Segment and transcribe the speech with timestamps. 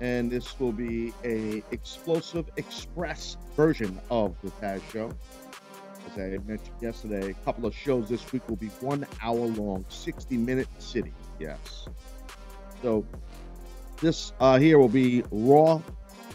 [0.00, 5.12] And this will be a explosive express version of the Taz Show.
[6.06, 9.84] As I mentioned yesterday, a couple of shows this week will be one hour long,
[9.88, 11.12] 60 minute city.
[11.38, 11.88] Yes.
[12.82, 13.04] So
[14.00, 15.82] this uh here will be raw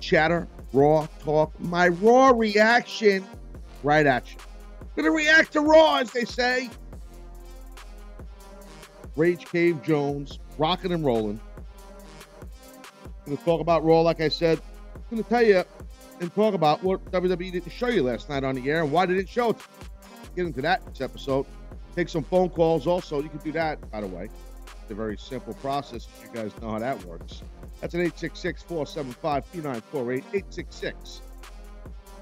[0.02, 3.26] chatter, raw talk, my raw reaction
[3.84, 4.38] right at you.
[4.96, 6.70] Gonna react to Raw, as they say.
[9.16, 11.40] Rage Cave Jones, rocking and rolling.
[13.26, 14.62] Gonna talk about Raw, like I said.
[14.96, 15.64] I'm Gonna tell you
[16.20, 19.06] and talk about what WWE didn't show you last night on the air and why
[19.06, 19.58] they didn't show it.
[20.36, 21.46] Get into that this episode.
[21.96, 22.88] Take some phone calls.
[22.88, 24.30] Also, you can do that, by the way.
[24.82, 26.08] It's a very simple process.
[26.22, 27.44] You guys know how that works.
[27.82, 30.24] That's an 866 475 2948.
[30.34, 31.22] 866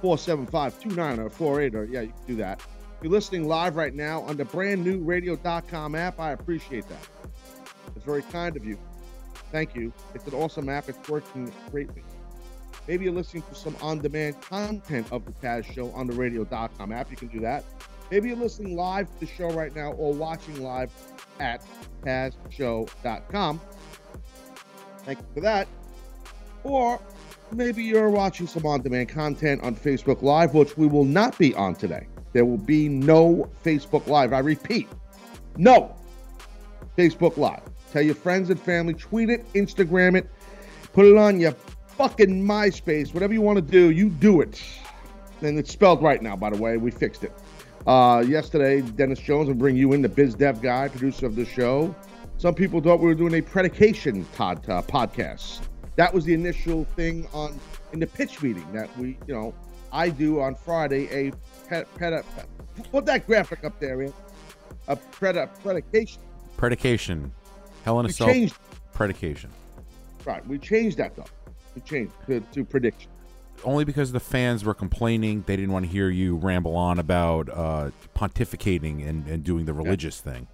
[0.01, 1.75] 475 2948.
[1.75, 2.59] Or, yeah, you can do that.
[2.59, 7.07] If you're listening live right now on the brand new radio.com app, I appreciate that.
[7.95, 8.77] It's very kind of you.
[9.51, 9.91] Thank you.
[10.13, 10.89] It's an awesome app.
[10.89, 12.03] It's working greatly.
[12.87, 16.91] Maybe you're listening to some on demand content of the Taz Show on the radio.com
[16.91, 17.11] app.
[17.11, 17.63] You can do that.
[18.09, 20.91] Maybe you're listening live to the show right now or watching live
[21.39, 21.63] at
[22.03, 23.61] TazShow.com.
[25.05, 25.67] Thank you for that.
[26.63, 26.99] Or
[27.51, 31.55] maybe you're watching some on demand content on Facebook Live, which we will not be
[31.55, 32.07] on today.
[32.33, 34.33] There will be no Facebook Live.
[34.33, 34.89] I repeat,
[35.57, 35.95] no
[36.97, 37.63] Facebook Live.
[37.91, 40.29] Tell your friends and family, tweet it, Instagram it,
[40.93, 41.51] put it on your
[41.97, 44.61] fucking MySpace, whatever you want to do, you do it.
[45.41, 46.77] And it's spelled right now, by the way.
[46.77, 47.33] We fixed it.
[47.85, 51.45] Uh, yesterday, Dennis Jones will bring you in, the biz dev guy, producer of the
[51.45, 51.93] show.
[52.37, 55.61] Some people thought we were doing a predication Todd uh, podcast.
[55.95, 57.59] That was the initial thing on
[57.91, 59.53] in the pitch meeting that we, you know,
[59.91, 61.07] I do on Friday.
[61.09, 61.33] A
[61.67, 62.25] pet, pet,
[62.91, 64.13] put that graphic up there, man.
[64.87, 66.21] A pred, predication.
[66.57, 67.31] Predication.
[67.83, 68.27] Hell in a We Cell.
[68.27, 68.55] changed,
[68.93, 69.49] Predication.
[70.25, 70.45] right?
[70.47, 71.25] We changed that though.
[71.75, 73.09] We changed to, to prediction.
[73.63, 77.47] Only because the fans were complaining they didn't want to hear you ramble on about
[77.49, 80.47] uh, pontificating and, and doing the religious thing.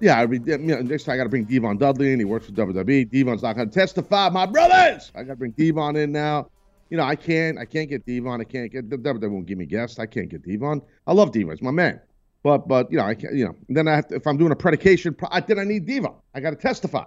[0.00, 2.18] Yeah, I mean, you know, next time I got to bring Devon Dudley in.
[2.18, 3.10] He works for WWE.
[3.10, 4.28] Devon's not going to testify.
[4.28, 6.50] My brothers, I got to bring Devon in now.
[6.90, 8.40] You know, I can't, I can't get Devon.
[8.40, 9.98] I can't get the WWE won't give me guests.
[9.98, 10.82] I can't get Devon.
[11.06, 11.50] I love Devon.
[11.50, 12.00] He's my man.
[12.44, 13.34] But, but you know, I can't.
[13.34, 15.86] You know, then I have to, if I'm doing a predication, I, then I need
[15.86, 17.06] diva I got to testify.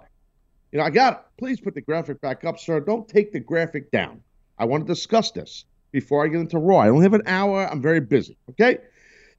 [0.72, 1.18] You know, I got it.
[1.38, 2.80] Please put the graphic back up, sir.
[2.80, 4.20] Don't take the graphic down.
[4.58, 6.78] I want to discuss this before I get into Raw.
[6.78, 7.66] I only have an hour.
[7.70, 8.36] I'm very busy.
[8.50, 8.78] Okay.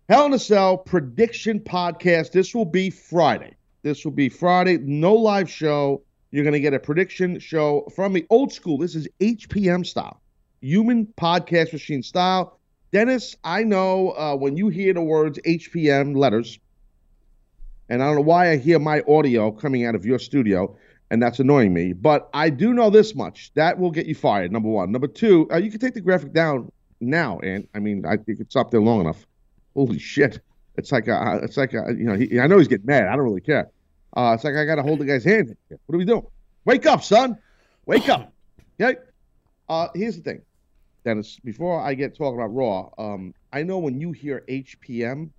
[0.08, 2.32] Hell in a Cell prediction podcast.
[2.32, 3.56] This will be Friday.
[3.84, 4.78] This will be Friday.
[4.78, 6.02] No live show.
[6.32, 8.78] You're going to get a prediction show from the old school.
[8.78, 10.22] This is HPM style,
[10.62, 12.59] human podcast machine style.
[12.92, 16.60] Dennis, I know uh, when you hear the words HPM letters,
[17.88, 20.76] and I don't know why I hear my audio coming out of your studio,
[21.12, 21.94] and that's annoying me.
[21.94, 24.52] But I do know this much: that will get you fired.
[24.52, 24.92] Number one.
[24.92, 28.40] Number two, uh, you can take the graphic down now, and I mean, I think
[28.40, 29.26] it's up there long enough.
[29.76, 30.40] Holy shit!
[30.76, 33.08] It's like a, it's like a, you know, he, I know he's getting mad.
[33.08, 33.70] I don't really care.
[34.18, 35.56] Uh, it's like I got to hold the guy's hand.
[35.68, 36.26] What are we doing?
[36.66, 37.38] Wake up, son!
[37.86, 38.34] Wake up!
[38.82, 39.00] Okay.
[39.68, 40.42] Uh, here's the thing,
[41.04, 41.40] Dennis.
[41.44, 45.30] Before I get talking about Raw, um, I know when you hear HPM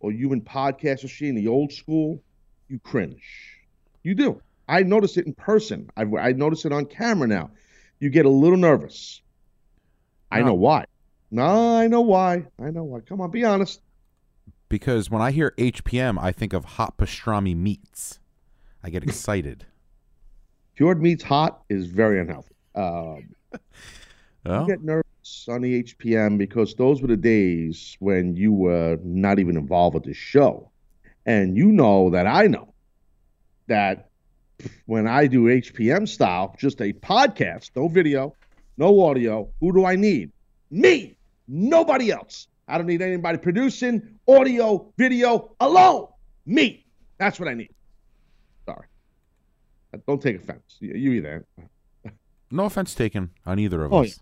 [0.00, 2.22] or human podcast machine, the old school,
[2.68, 3.58] you cringe.
[4.02, 4.40] You do.
[4.68, 5.90] I notice it in person.
[5.96, 7.50] I've, I notice it on camera now.
[8.00, 9.22] You get a little nervous.
[10.30, 10.84] I know why.
[11.30, 12.46] No, I know why.
[12.60, 13.00] I know why.
[13.00, 13.80] Come on, be honest.
[14.68, 18.20] Because when I hear HPM, I think of hot pastrami meats.
[18.82, 19.66] I get excited.
[20.76, 22.54] Cured meats hot is very unhealthy.
[22.74, 23.34] Um,
[24.46, 28.98] oh, You get nervous on the HPM because those were the days when you were
[29.02, 30.70] not even involved with the show.
[31.26, 32.72] And you know that I know
[33.66, 34.08] that
[34.86, 38.34] when I do HPM style, just a podcast, no video,
[38.76, 40.32] no audio, who do I need?
[40.70, 42.48] Me, nobody else.
[42.66, 46.08] I don't need anybody producing audio, video alone.
[46.46, 46.84] Me.
[47.18, 47.70] That's what I need.
[48.66, 48.86] Sorry.
[50.06, 50.76] Don't take offense.
[50.80, 51.46] You, you either.
[52.50, 54.18] No offense taken on either of Oh, us.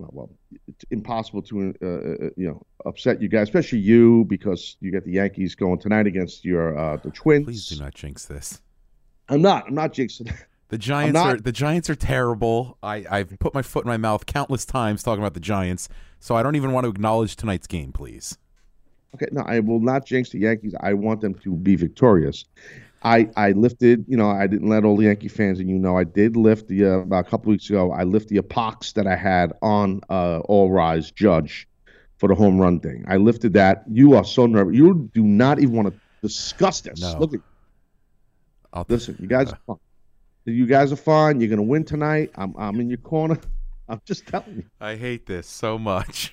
[0.00, 0.30] Well, well,
[0.66, 5.04] it's impossible to uh, uh, you know upset you guys, especially you, because you get
[5.04, 7.44] the Yankees going tonight against your uh, the Twins.
[7.44, 8.62] Please do not jinx this.
[9.28, 9.66] I'm not.
[9.68, 10.32] I'm not jinxing.
[10.70, 12.78] The Giants not- are the Giants are terrible.
[12.80, 15.88] I, I've put my foot in my mouth countless times talking about the Giants,
[16.20, 18.38] so I don't even want to acknowledge tonight's game, please.
[19.16, 20.72] Okay, no, I will not jinx the Yankees.
[20.80, 22.44] I want them to be victorious.
[23.02, 25.96] I I lifted, you know, I didn't let all the Yankee fans, and you know,
[25.96, 27.92] I did lift the uh, about a couple weeks ago.
[27.92, 31.66] I lift the epox that I had on uh, All Rise Judge
[32.18, 33.04] for the home run thing.
[33.08, 33.84] I lifted that.
[33.90, 34.76] You are so nervous.
[34.76, 37.00] You do not even want to discuss this.
[37.00, 37.18] No.
[37.18, 37.40] Look at
[38.72, 39.16] I'll listen.
[39.18, 39.78] You guys are fun.
[40.44, 41.40] You guys are fine.
[41.40, 42.30] You're gonna win tonight.
[42.34, 43.38] I'm I'm in your corner.
[43.88, 44.64] I'm just telling you.
[44.80, 46.32] I hate this so much.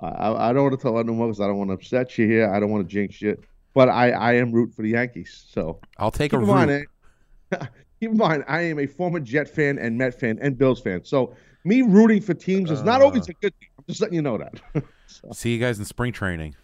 [0.00, 2.52] I, I don't want to tell anyone because I don't want to upset you here.
[2.52, 3.38] I don't want to jinx you.
[3.74, 5.46] But I, I am rooting for the Yankees.
[5.50, 6.88] So I'll take a in mind, root.
[7.52, 7.66] eh,
[8.00, 11.04] keep in mind, I am a former Jet fan and Met fan and Bills fan.
[11.04, 11.34] So
[11.64, 13.04] me rooting for teams is not Uh.
[13.06, 13.68] always a good thing.
[13.78, 14.84] I'm just letting you know that.
[15.32, 16.54] See you guys in spring training.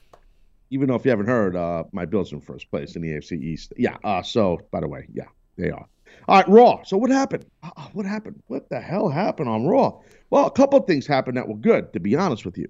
[0.70, 3.08] Even though if you haven't heard, uh, my Bills are in first place in the
[3.08, 3.72] AFC East.
[3.78, 3.96] Yeah.
[4.04, 5.25] Uh, so by the way, yeah,
[5.56, 5.87] they are.
[6.28, 6.82] All right, Raw.
[6.84, 7.46] So what happened?
[7.62, 8.43] Uh, what happened?
[8.49, 9.99] What the hell happened on Raw?
[10.31, 12.66] Well, a couple of things happened that were good, to be honest with you.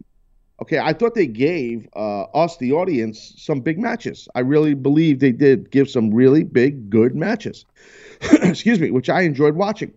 [0.61, 4.29] Okay, I thought they gave uh, us, the audience, some big matches.
[4.35, 7.65] I really believe they did give some really big, good matches.
[8.43, 9.93] Excuse me, which I enjoyed watching.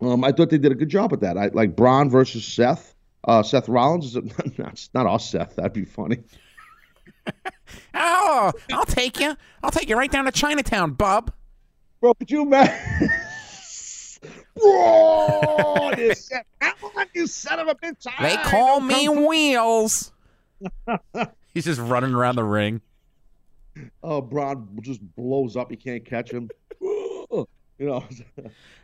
[0.00, 1.38] Um, I thought they did a good job with that.
[1.38, 2.94] I like Braun versus Seth.
[3.24, 4.22] Uh, Seth Rollins is
[4.58, 5.56] not, not us, Seth.
[5.56, 6.18] That'd be funny.
[7.94, 9.36] Oh, I'll take you.
[9.62, 11.32] I'll take you right down to Chinatown, bub.
[12.00, 13.10] Bro, could you imagine?
[14.56, 18.04] Bro, this Seth, come on, you son of a bitch!
[18.20, 20.12] They I call me come Wheels.
[21.54, 22.80] He's just running around the ring.
[24.02, 25.70] Oh, Braun just blows up.
[25.70, 26.50] You can't catch him.
[26.80, 27.46] you
[27.78, 28.04] know.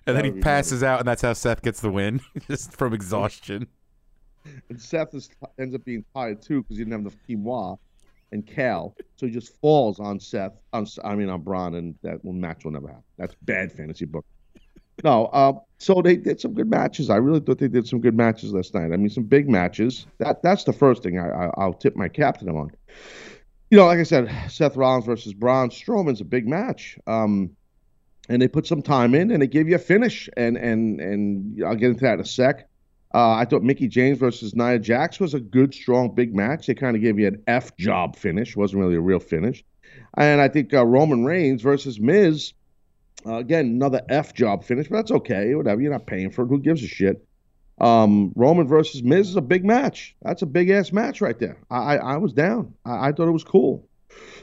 [0.06, 2.76] And then he would be passes out, and that's how Seth gets the win, just
[2.76, 3.66] from exhaustion.
[4.68, 7.78] And Seth is, ends up being tired too because he didn't have enough quinoa
[8.32, 10.60] and Cal, so he just falls on Seth.
[10.72, 13.04] On, I mean, on Braun, and that match will never happen.
[13.18, 14.24] That's bad fantasy book.
[15.02, 17.10] No, uh, so they did some good matches.
[17.10, 18.92] I really thought they did some good matches last night.
[18.92, 20.06] I mean, some big matches.
[20.18, 22.70] That that's the first thing I, I I'll tip my cap to them on.
[23.70, 26.98] You know, like I said, Seth Rollins versus Braun Strowman's a big match.
[27.06, 27.56] Um,
[28.28, 30.28] and they put some time in, and they gave you a finish.
[30.36, 32.68] And and and I'll get into that in a sec.
[33.14, 36.66] Uh, I thought Mickie James versus Nia Jax was a good, strong, big match.
[36.66, 38.56] They kind of gave you an F job finish.
[38.56, 39.62] wasn't really a real finish.
[40.16, 42.54] And I think uh, Roman Reigns versus Miz,
[43.26, 45.54] uh, again, another F job finish, but that's okay.
[45.54, 45.80] Whatever.
[45.80, 46.48] You're not paying for it.
[46.48, 47.26] Who gives a shit?
[47.80, 50.14] Um, Roman versus Miz is a big match.
[50.22, 51.58] That's a big ass match right there.
[51.70, 52.74] I I, I was down.
[52.84, 53.88] I, I thought it was cool.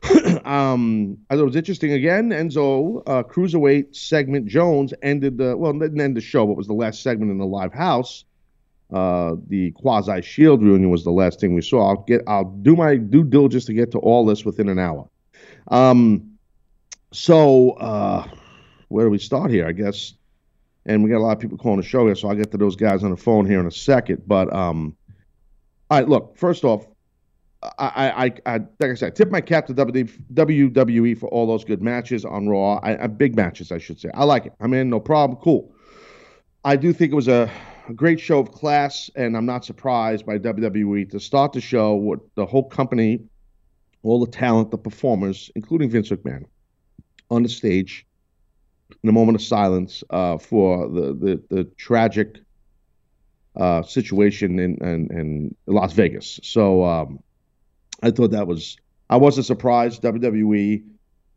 [0.46, 1.94] um, I thought it was interesting.
[1.94, 6.68] Again, Enzo uh, cruiserweight segment Jones ended the well didn't end the show, but was
[6.68, 8.26] the last segment in the live house.
[8.92, 11.90] Uh, the quasi Shield reunion was the last thing we saw.
[11.90, 15.08] I'll get I'll do my due diligence to get to all this within an hour.
[15.68, 16.38] Um,
[17.12, 18.28] so uh,
[18.90, 19.66] where do we start here?
[19.66, 20.14] I guess,
[20.86, 22.58] and we got a lot of people calling the show here, so I'll get to
[22.58, 24.24] those guys on the phone here in a second.
[24.28, 24.96] But um,
[25.90, 26.38] all right, look.
[26.38, 26.86] First off,
[27.62, 31.64] I, I, I, I like I said, tip my cap to WWE for all those
[31.64, 32.76] good matches on Raw.
[32.84, 34.10] I, I, big matches, I should say.
[34.14, 34.54] I like it.
[34.60, 35.40] I'm in, no problem.
[35.42, 35.74] Cool.
[36.64, 37.50] I do think it was a,
[37.88, 41.96] a great show of class, and I'm not surprised by WWE to start the show
[41.96, 43.22] with the whole company,
[44.04, 46.46] all the talent, the performers, including Vince McMahon,
[47.30, 48.06] on the stage
[49.04, 52.40] in a moment of silence uh, for the, the, the tragic
[53.56, 56.40] uh, situation in, in, in Las Vegas.
[56.44, 57.20] So, um,
[58.02, 58.78] I thought that was
[59.10, 60.02] I wasn't surprised.
[60.04, 60.84] WWE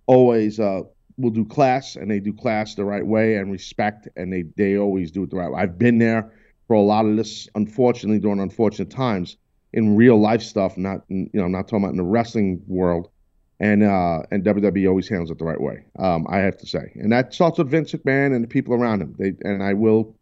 [0.06, 0.82] always uh,
[1.16, 4.76] will do class, and they do class the right way and respect, and they they
[4.76, 5.60] always do it the right way.
[5.60, 6.32] I've been there
[6.68, 9.36] for a lot of this, unfortunately, during unfortunate times
[9.72, 10.76] in real life stuff.
[10.76, 13.10] Not you know, I'm not talking about in the wrestling world,
[13.62, 15.84] and uh, and WWE always handles it the right way.
[15.98, 19.00] Um, I have to say, and that starts with Vince McMahon and the people around
[19.00, 19.14] him.
[19.18, 20.16] They and I will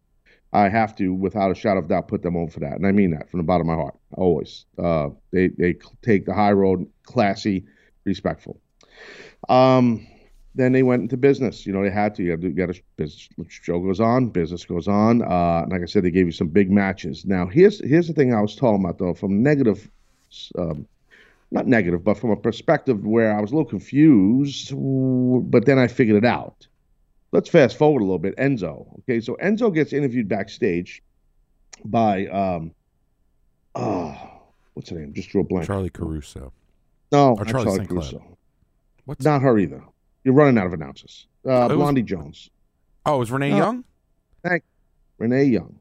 [0.52, 2.92] I have to, without a shadow of doubt, put them on for that, and I
[2.92, 3.96] mean that from the bottom of my heart.
[4.12, 7.64] Always, uh, they they take the high road, classy,
[8.04, 8.60] respectful.
[9.48, 10.06] Um,
[10.54, 11.64] then they went into business.
[11.64, 12.22] You know, they had to.
[12.22, 13.10] You got to get a.
[13.48, 15.22] Show goes on, business goes on.
[15.22, 17.24] Uh, like I said, they gave you some big matches.
[17.24, 19.88] Now, here's here's the thing I was talking about though, from negative,
[20.58, 20.86] um,
[21.50, 24.72] not negative, but from a perspective where I was a little confused,
[25.50, 26.66] but then I figured it out
[27.32, 28.36] let's fast forward a little bit.
[28.36, 28.98] Enzo.
[29.00, 31.02] Okay, so Enzo gets interviewed backstage
[31.84, 32.72] by um
[33.74, 34.16] oh
[34.74, 35.12] what's her name?
[35.14, 35.66] Just drew a blank.
[35.66, 36.52] Charly Caruso.
[37.12, 38.36] no, or Charlie Charly Caruso.
[39.04, 39.82] What's Not her either.
[40.24, 41.26] You're running out of announcers.
[41.44, 42.50] Uh, was- Blondie Jones,
[43.06, 43.56] Oh, it was Renee No.
[43.56, 43.84] Young?
[44.44, 44.62] Thank
[45.18, 45.80] Renee Young,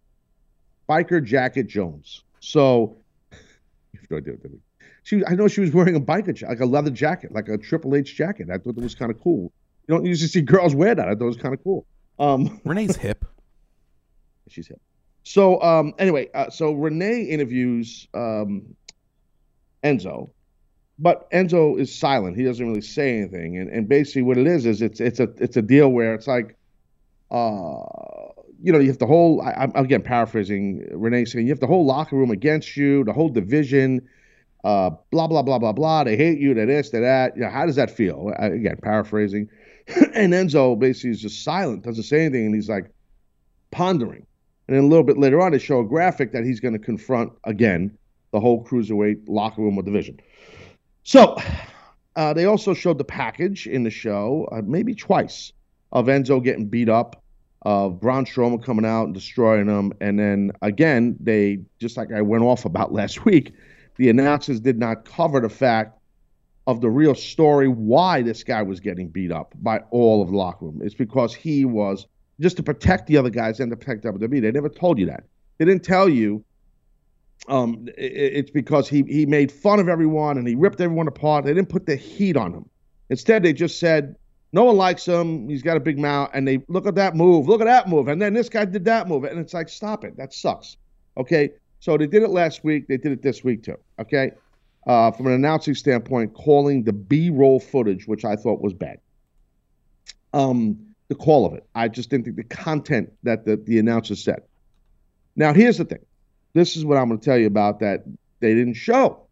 [0.90, 2.24] Biker Jacket Jones.
[2.40, 2.98] So,
[3.32, 4.64] you have no idea what that means.
[5.04, 7.58] She, I know she was wearing a biker jacket, like a leather jacket, like a
[7.58, 8.50] Triple H jacket.
[8.50, 9.52] I thought that was kind of cool.
[9.88, 11.08] You don't usually see girls wear that.
[11.08, 11.86] I thought it was kind of cool.
[12.20, 13.26] Um, Renee's hip.
[14.48, 14.80] she's hip.
[15.24, 18.76] So um, anyway, uh, so Renee interviews um,
[19.84, 20.30] Enzo,
[20.98, 22.36] but Enzo is silent.
[22.36, 25.30] He doesn't really say anything, and, and basically what it is is it's it's a
[25.38, 26.58] it's a deal where it's like,
[27.32, 27.84] uh,
[28.62, 29.42] you know, you have the whole.
[29.42, 33.14] I, I'm again paraphrasing Renee saying you have the whole locker room against you, the
[33.14, 34.08] whole division.
[34.64, 36.04] Uh, blah blah blah blah blah.
[36.04, 36.54] They hate you.
[36.54, 36.90] They this.
[36.90, 37.36] They that.
[37.36, 38.34] You know, how does that feel?
[38.40, 39.50] Uh, again, paraphrasing.
[40.14, 42.92] and Enzo basically is just silent, doesn't say anything, and he's like
[43.72, 44.26] pondering.
[44.68, 46.80] And then a little bit later on, they show a graphic that he's going to
[46.80, 47.98] confront again
[48.32, 50.20] the whole cruiserweight locker room or division.
[51.04, 51.38] So
[52.16, 55.54] uh, they also showed the package in the show, uh, maybe twice,
[55.92, 57.24] of Enzo getting beat up,
[57.64, 62.22] of Braun Strowman coming out and destroying him, and then again they just like I
[62.22, 63.54] went off about last week,
[64.00, 66.00] the announcers did not cover the fact
[66.68, 70.38] of the real story why this guy was getting beat up by all of the
[70.38, 70.80] locker room.
[70.82, 72.08] It's because he was
[72.40, 74.42] just to protect the other guys and to protect WWE.
[74.42, 75.26] They never told you that.
[75.58, 76.46] They didn't tell you.
[77.50, 81.08] Um, i- i- it's because he he made fun of everyone and he ripped everyone
[81.10, 81.44] apart.
[81.44, 82.70] They didn't put the heat on him.
[83.10, 84.16] Instead, they just said
[84.54, 85.50] no one likes him.
[85.50, 88.08] He's got a big mouth, and they look at that move, look at that move,
[88.08, 90.16] and then this guy did that move, and it's like stop it.
[90.16, 90.78] That sucks.
[91.18, 92.88] Okay, so they did it last week.
[92.88, 93.78] They did it this week too.
[94.00, 94.32] Okay,
[94.88, 99.00] uh, from an announcing standpoint, calling the B-roll footage, which I thought was bad.
[100.34, 104.16] Um, the call of it, I just didn't think the content that the the announcer
[104.16, 104.42] said.
[105.36, 106.06] Now, here's the thing.
[106.54, 108.04] This is what I'm going to tell you about that
[108.40, 109.26] they didn't show.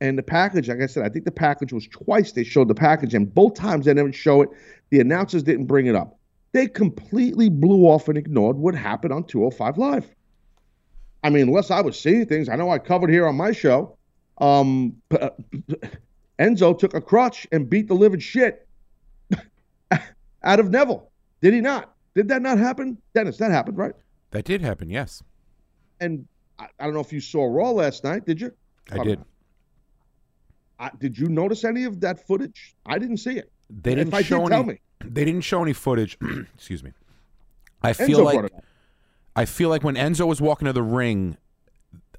[0.00, 2.74] And the package, like I said, I think the package was twice they showed the
[2.74, 4.50] package, and both times they didn't show it.
[4.90, 6.18] The announcers didn't bring it up.
[6.52, 10.15] They completely blew off and ignored what happened on 205 Live.
[11.26, 13.98] I mean, unless I was seeing things, I know I covered here on my show.
[14.38, 15.30] Um, uh,
[16.38, 18.68] Enzo took a crutch and beat the living shit
[20.44, 21.10] out of Neville.
[21.40, 21.96] Did he not?
[22.14, 22.96] Did that not happen?
[23.12, 23.92] Dennis, that happened, right?
[24.30, 25.20] That did happen, yes.
[26.00, 26.28] And
[26.60, 28.52] I, I don't know if you saw Raw last night, did you?
[28.92, 29.20] I did.
[30.78, 32.76] I, did you notice any of that footage?
[32.86, 33.50] I didn't see it.
[33.68, 34.80] They didn't I show did, any tell me.
[35.04, 36.18] they didn't show any footage.
[36.54, 36.92] Excuse me.
[37.82, 38.52] I Enzo feel like.
[39.36, 41.36] I feel like when Enzo was walking to the ring,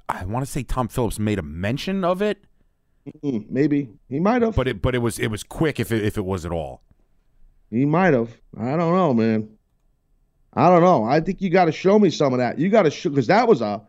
[0.07, 2.43] I want to say Tom Phillips made a mention of it,
[3.23, 4.53] Mm, maybe he might have.
[4.55, 6.81] but it but it was it was quick if it, if it was at all.
[7.71, 8.29] He might have.
[8.59, 9.49] I don't know, man.
[10.53, 11.05] I don't know.
[11.05, 12.59] I think you got to show me some of that.
[12.59, 13.81] You got to show because that was a.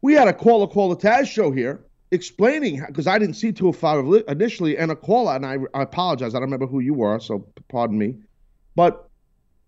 [0.00, 3.52] We had a call a call the Taz show here explaining because I didn't see
[3.52, 6.34] 205 li- initially and a caller and I, I apologize.
[6.34, 8.16] I don't remember who you were, so pardon me.
[8.74, 9.06] But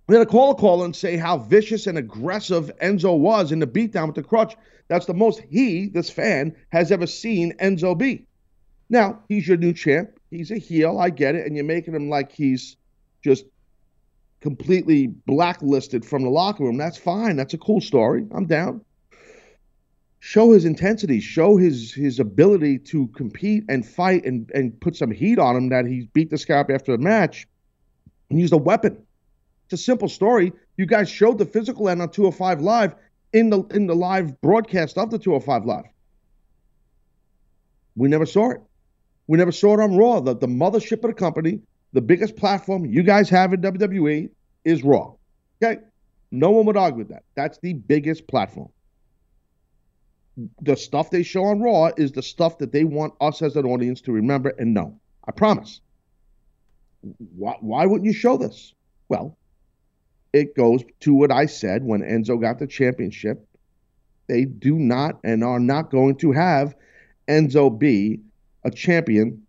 [0.07, 3.59] we had a call a call and say how vicious and aggressive Enzo was in
[3.59, 4.57] the beatdown with the crutch.
[4.89, 8.27] That's the most he, this fan, has ever seen Enzo be.
[8.91, 10.11] Now he's your new champ.
[10.31, 10.99] He's a heel.
[10.99, 12.77] I get it, and you're making him like he's
[13.23, 13.47] just
[14.41, 16.77] completely blacklisted from the locker room.
[16.77, 17.37] That's fine.
[17.37, 18.27] That's a cool story.
[18.35, 18.83] I'm down.
[20.21, 25.11] Show his intensity, show his his ability to compete and fight and, and put some
[25.11, 27.47] heat on him that he beat guy up after the match
[28.29, 29.03] and used a weapon.
[29.67, 30.53] It's a simple story.
[30.77, 32.95] You guys showed the physical end on 205 Live
[33.33, 35.85] in the in the live broadcast of the 205 Live.
[37.97, 38.61] We never saw it.
[39.27, 40.21] We never saw it on Raw.
[40.21, 41.61] The, the mothership of the company,
[41.93, 44.31] the biggest platform you guys have in WWE
[44.65, 45.15] is Raw.
[45.63, 45.81] Okay?
[46.31, 47.23] No one would argue with that.
[47.35, 48.69] That's the biggest platform.
[50.63, 53.65] The stuff they show on Raw is the stuff that they want us as an
[53.65, 54.99] audience to remember and know.
[55.27, 55.81] I promise.
[57.37, 58.75] Why, why wouldn't you show this?
[59.09, 59.39] Well,
[60.35, 63.47] it goes to what I said when Enzo got the championship.
[64.27, 66.75] They do not and are not going to have
[67.29, 68.21] Enzo be
[68.65, 69.47] a champion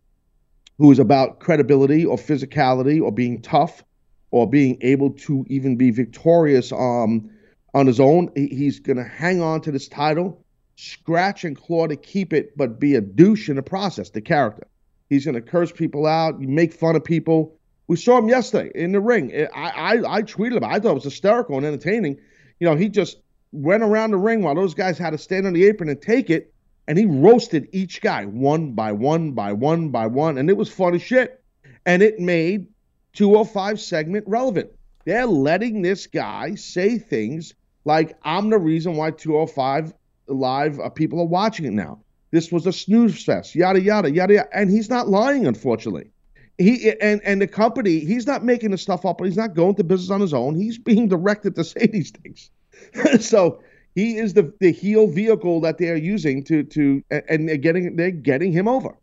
[0.77, 3.83] who is about credibility or physicality or being tough
[4.29, 7.31] or being able to even be victorious um,
[7.73, 8.29] on his own.
[8.35, 12.79] He's going to hang on to this title, scratch and claw to keep it, but
[12.79, 14.67] be a douche in the process, the character.
[15.09, 17.54] He's going to curse people out, make fun of people.
[17.87, 19.47] We saw him yesterday in the ring.
[19.53, 20.75] I, I, I tweeted about it.
[20.75, 22.17] I thought it was hysterical and entertaining.
[22.59, 23.17] You know, he just
[23.51, 26.29] went around the ring while those guys had to stand on the apron and take
[26.29, 26.53] it
[26.87, 30.69] and he roasted each guy one by one by one by one, and it was
[30.69, 31.41] fun as shit.
[31.85, 32.67] And it made
[33.13, 34.71] 205 segment relevant.
[35.05, 37.53] They're letting this guy say things
[37.85, 39.93] like, I'm the reason why 205
[40.27, 41.99] Live uh, people are watching it now.
[42.31, 44.57] This was a snooze fest, yada, yada, yada, yada.
[44.57, 46.09] And he's not lying, unfortunately.
[46.57, 49.83] He and and the company, he's not making the stuff up, he's not going to
[49.83, 50.55] business on his own.
[50.55, 52.49] He's being directed to say these things.
[53.19, 53.61] so
[53.93, 57.95] he is the the heel vehicle that they are using to to and they're getting
[57.95, 58.95] they're getting him over.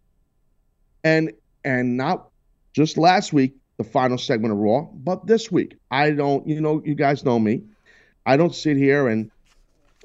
[1.04, 1.32] And
[1.64, 2.28] and not
[2.72, 5.76] just last week, the final segment of Raw, but this week.
[5.90, 7.62] I don't, you know, you guys know me.
[8.24, 9.30] I don't sit here and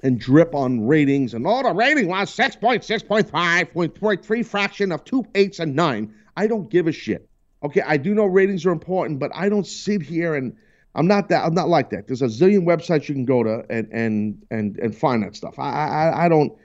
[0.04, 5.26] and drip on ratings and all oh, the rating was 6.6.5, 0.3 fraction of two
[5.34, 6.14] eights and nine.
[6.36, 7.28] I don't give a shit.
[7.68, 10.56] Okay, I do know ratings are important, but I don't sit here and
[10.96, 12.08] I'm not that I'm not like that.
[12.08, 15.60] There's a zillion websites you can go to and and and and find that stuff.
[15.60, 16.58] I I, I don't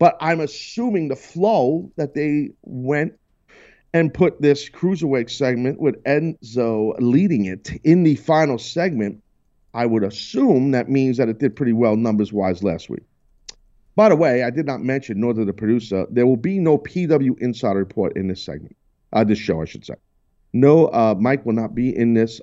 [0.00, 3.14] but I'm assuming the flow that they went
[3.94, 9.22] and put this cruiserweight segment with Enzo leading it in the final segment,
[9.74, 13.04] I would assume that means that it did pretty well numbers wise last week.
[13.94, 16.78] By the way, I did not mention, nor did the producer, there will be no
[16.78, 18.76] PW Insider Report in this segment,
[19.12, 19.94] uh, this show, I should say.
[20.52, 22.40] No, uh, Mike will not be in this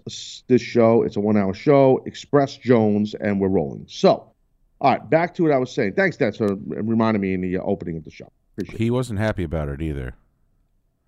[0.48, 1.04] this show.
[1.04, 2.04] It's a one hour show.
[2.06, 3.86] Express Jones, and we're rolling.
[3.88, 4.32] So,
[4.80, 5.94] all right, back to what I was saying.
[5.94, 8.32] Thanks, Dad, for reminding me in the uh, opening of the show.
[8.54, 10.16] Appreciate he wasn't happy about it either.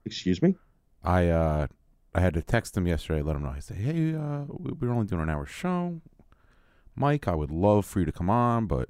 [0.06, 0.56] Excuse me.
[1.04, 1.68] I uh,
[2.16, 3.22] I had to text him yesterday.
[3.22, 3.54] Let him know.
[3.56, 6.02] I said, "Hey, uh, we're only doing an hour show.
[6.96, 8.90] Mike, I would love for you to come on, but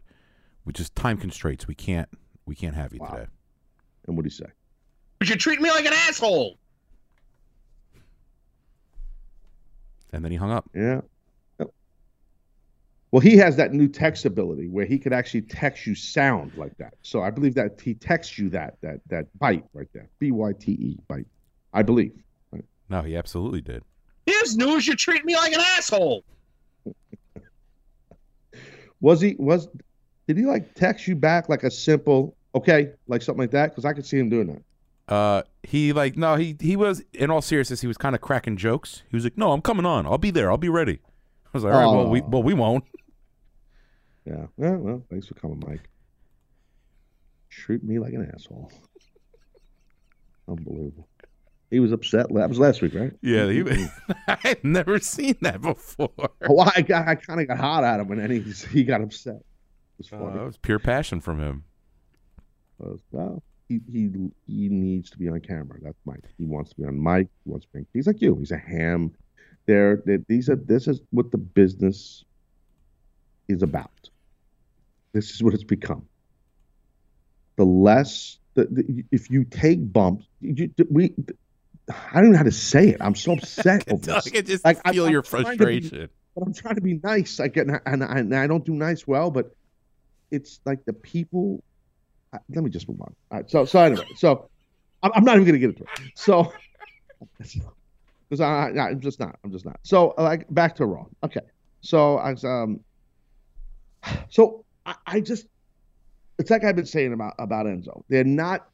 [0.63, 1.67] we just time constraints.
[1.67, 2.07] We can't
[2.45, 3.09] we can't have you wow.
[3.09, 3.25] today."
[4.07, 4.51] And what did he say?
[5.23, 6.57] You treat me like an asshole.
[10.13, 10.69] And then he hung up.
[10.73, 11.01] Yeah.
[13.11, 16.75] Well, he has that new text ability where he could actually text you sound like
[16.77, 16.95] that.
[17.03, 20.51] So I believe that he texts you that that that bite right there, B Y
[20.59, 21.25] T E bite.
[21.73, 22.11] I believe.
[22.51, 22.65] Right?
[22.89, 23.83] No, he absolutely did.
[24.25, 24.85] Here's news.
[24.85, 26.23] You treat me like an asshole.
[28.99, 29.69] was he was?
[30.27, 33.71] Did he like text you back like a simple okay, like something like that?
[33.71, 34.61] Because I could see him doing that.
[35.07, 38.57] Uh, he like no, he he was in all seriousness, he was kind of cracking
[38.57, 39.03] jokes.
[39.09, 40.05] He was like, "No, I'm coming on.
[40.05, 40.51] I'll be there.
[40.51, 40.99] I'll be ready."
[41.45, 41.95] I was like, "All right, oh.
[41.95, 42.83] well, we well we won't."
[44.25, 44.47] Yeah.
[44.57, 44.75] Yeah.
[44.75, 45.89] Well, thanks for coming, Mike.
[47.49, 48.71] Treat me like an asshole.
[50.49, 51.07] Unbelievable.
[51.69, 52.27] He was upset.
[52.33, 53.11] That was last week, right?
[53.21, 53.61] Yeah, he,
[54.27, 56.11] I had never seen that before.
[56.47, 58.39] Oh, I got, I kind of got hot at him, and then he
[58.71, 59.35] he got upset.
[59.35, 59.43] It
[59.97, 60.25] was funny.
[60.25, 61.65] Uh, that was pure passion from him.
[63.11, 64.09] well, he, he
[64.45, 65.77] he needs to be on camera.
[65.81, 66.23] That's Mike.
[66.37, 67.27] He wants to be on mic.
[67.43, 67.85] He wants to be.
[67.93, 68.35] He's like you.
[68.37, 69.13] He's a ham.
[69.65, 70.55] There, these are.
[70.55, 72.23] This is what the business
[73.47, 74.09] is about.
[75.13, 76.07] This is what it's become.
[77.57, 81.13] The less, the, the if you take bumps, you, we.
[81.89, 82.97] I don't know how to say it.
[83.01, 84.27] I'm so upset over this.
[84.27, 85.99] I just like, feel I'm, your I'm frustration.
[85.99, 87.39] Be, but I'm trying to be nice.
[87.39, 89.55] I get and I, and I don't do nice well, but
[90.31, 91.63] it's like the people
[92.33, 93.15] let me just move on.
[93.31, 93.49] All right.
[93.49, 94.49] So so anyway, so
[95.03, 96.11] I'm, I'm not even gonna get into it.
[96.15, 96.51] So
[97.37, 99.37] because I, I am just not.
[99.43, 99.79] I'm just not.
[99.83, 101.05] So like back to Raw.
[101.23, 101.41] Okay.
[101.81, 102.79] So I um.
[104.29, 105.47] So I, I just
[106.39, 108.03] it's like I've been saying about about Enzo.
[108.09, 108.67] They're not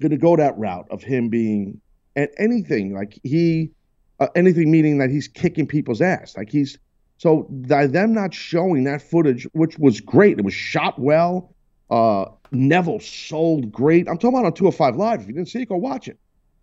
[0.00, 1.80] gonna go that route of him being
[2.16, 3.70] at anything like he
[4.20, 6.36] uh, anything meaning that he's kicking people's ass.
[6.36, 6.78] Like he's
[7.18, 11.53] so by them not showing that footage, which was great, it was shot well.
[11.90, 14.08] Uh, Neville sold great.
[14.08, 15.20] I'm talking about on 205 Live.
[15.22, 16.18] If you didn't see it, go watch it.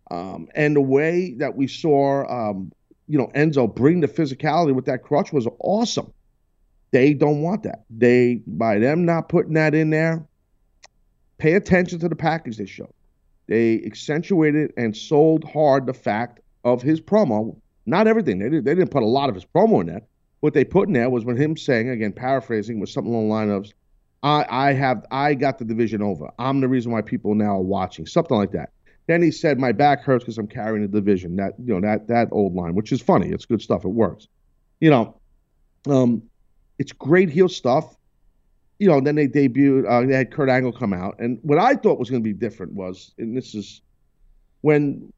[0.10, 2.72] Um, and the way that we saw, um,
[3.08, 6.12] you know, Enzo bring the physicality with that crutch was awesome.
[6.92, 7.86] They don't want that.
[7.90, 10.26] They, by them not putting that in there,
[11.38, 12.94] pay attention to the package they showed.
[13.48, 17.58] They accentuated and sold hard the fact of his promo.
[17.86, 18.40] Not everything.
[18.40, 20.02] They, did, they didn't put a lot of his promo in there.
[20.42, 23.34] What they put in there was when him saying, again, paraphrasing, was something along the
[23.34, 23.72] line of,
[24.24, 26.30] I, I have I got the division over.
[26.38, 28.06] I'm the reason why people now are watching.
[28.06, 28.70] Something like that.
[29.08, 32.08] Then he said, "My back hurts because I'm carrying the division." That you know that
[32.08, 33.30] that old line, which is funny.
[33.30, 33.84] It's good stuff.
[33.84, 34.28] It works.
[34.80, 35.20] You know,
[35.88, 36.22] um,
[36.78, 37.96] it's great heel stuff.
[38.78, 39.90] You know, then they debuted.
[39.90, 42.34] Uh, they had Kurt Angle come out, and what I thought was going to be
[42.34, 43.82] different was, and this is
[44.62, 45.12] when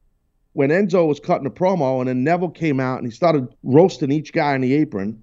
[0.54, 4.12] when Enzo was cutting a promo, and then Neville came out and he started roasting
[4.12, 5.22] each guy in the apron,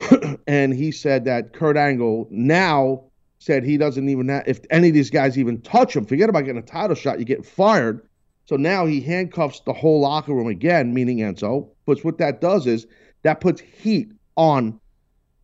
[0.46, 3.09] and he said that Kurt Angle now
[3.40, 6.44] said he doesn't even have, if any of these guys even touch him, forget about
[6.44, 8.06] getting a title shot, you get fired.
[8.44, 11.68] So now he handcuffs the whole locker room again, meaning Enzo.
[11.86, 12.86] But what that does is
[13.22, 14.78] that puts heat on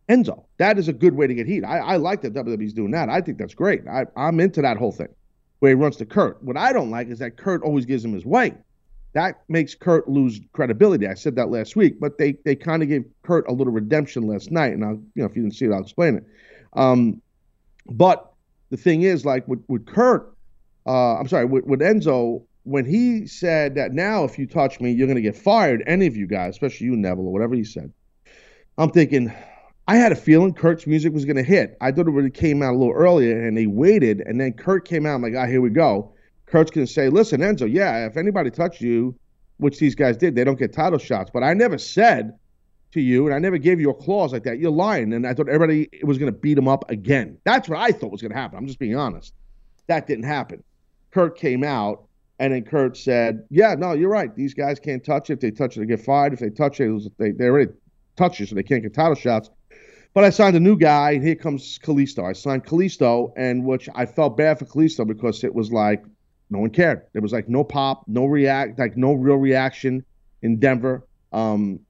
[0.09, 0.45] Enzo.
[0.57, 1.63] That is a good way to get heat.
[1.63, 3.09] I, I like that WWE's doing that.
[3.09, 3.87] I think that's great.
[3.87, 5.09] I, I'm into that whole thing
[5.59, 6.41] where he runs to Kurt.
[6.43, 8.53] What I don't like is that Kurt always gives him his way.
[9.13, 11.07] That makes Kurt lose credibility.
[11.07, 14.27] I said that last week, but they they kind of gave Kurt a little redemption
[14.27, 14.73] last night.
[14.73, 16.25] And I'll, you know, if you didn't see it, I'll explain it.
[16.73, 17.21] Um,
[17.89, 18.31] but
[18.69, 20.33] the thing is, like with, with Kurt,
[20.85, 24.91] uh, I'm sorry, with, with Enzo, when he said that now if you touch me,
[24.91, 27.91] you're gonna get fired, any of you guys, especially you, Neville, or whatever he said,
[28.77, 29.33] I'm thinking,
[29.87, 31.77] I had a feeling Kurt's music was gonna hit.
[31.79, 35.05] I thought it came out a little earlier, and they waited, and then Kurt came
[35.05, 35.15] out.
[35.15, 36.13] I'm like, ah, here we go.
[36.45, 39.15] Kurt's gonna say, listen, Enzo, yeah, if anybody touched you,
[39.57, 41.31] which these guys did, they don't get title shots.
[41.33, 42.37] But I never said
[42.91, 44.59] to you, and I never gave you a clause like that.
[44.59, 47.37] You're lying, and I thought everybody was gonna beat him up again.
[47.43, 48.57] That's what I thought was gonna happen.
[48.57, 49.33] I'm just being honest.
[49.87, 50.63] That didn't happen.
[51.11, 52.05] Kurt came out,
[52.39, 54.33] and then Kurt said, "Yeah, no, you're right.
[54.35, 55.33] These guys can't touch it.
[55.33, 56.33] If they touch it, they get fired.
[56.33, 57.71] If they touch it, they they already
[58.15, 59.49] touch it, so they can't get title shots."
[60.13, 62.23] But I signed a new guy, and here comes Kalisto.
[62.23, 66.03] I signed Kalisto, and which I felt bad for Kalisto because it was like
[66.49, 67.03] no one cared.
[67.13, 70.05] There was like no pop, no react, like no real reaction
[70.41, 71.05] in Denver.
[71.33, 71.81] Um,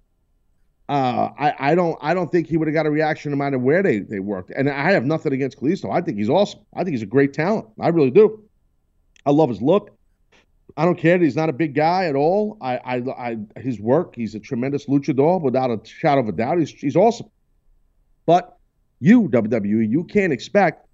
[0.89, 3.59] uh, I, I don't I don't think he would have got a reaction no matter
[3.59, 4.51] where they, they worked.
[4.51, 5.91] And I have nothing against Kalisto.
[5.91, 6.61] I think he's awesome.
[6.73, 7.67] I think he's a great talent.
[7.79, 8.43] I really do.
[9.25, 9.91] I love his look.
[10.77, 12.57] I don't care that he's not a big guy at all.
[12.61, 14.15] I, I, I his work.
[14.15, 16.59] He's a tremendous luchador without a shadow of a doubt.
[16.59, 17.29] He's he's awesome.
[18.25, 18.57] But
[18.99, 20.87] you WWE, you can't expect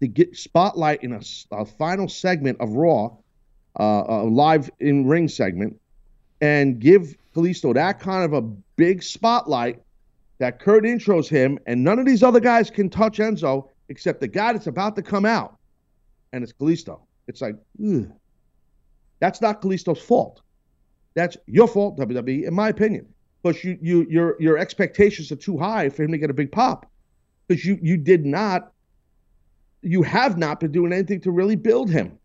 [0.00, 1.20] to get spotlight in a,
[1.52, 3.16] a final segment of Raw,
[3.78, 5.80] uh, a live in ring segment,
[6.40, 8.42] and give Kalisto that kind of a
[8.76, 9.82] big spotlight
[10.38, 14.28] that Kurt intros him, and none of these other guys can touch Enzo except the
[14.28, 15.56] guy that's about to come out,
[16.32, 17.00] and it's Kalisto.
[17.28, 18.10] It's like, ugh.
[19.18, 20.42] that's not Kalisto's fault.
[21.14, 23.06] That's your fault, WWE, in my opinion.
[23.42, 26.52] But you, you, your, your expectations are too high for him to get a big
[26.52, 26.90] pop.
[27.48, 28.72] Because you, you did not,
[29.82, 32.18] you have not been doing anything to really build him.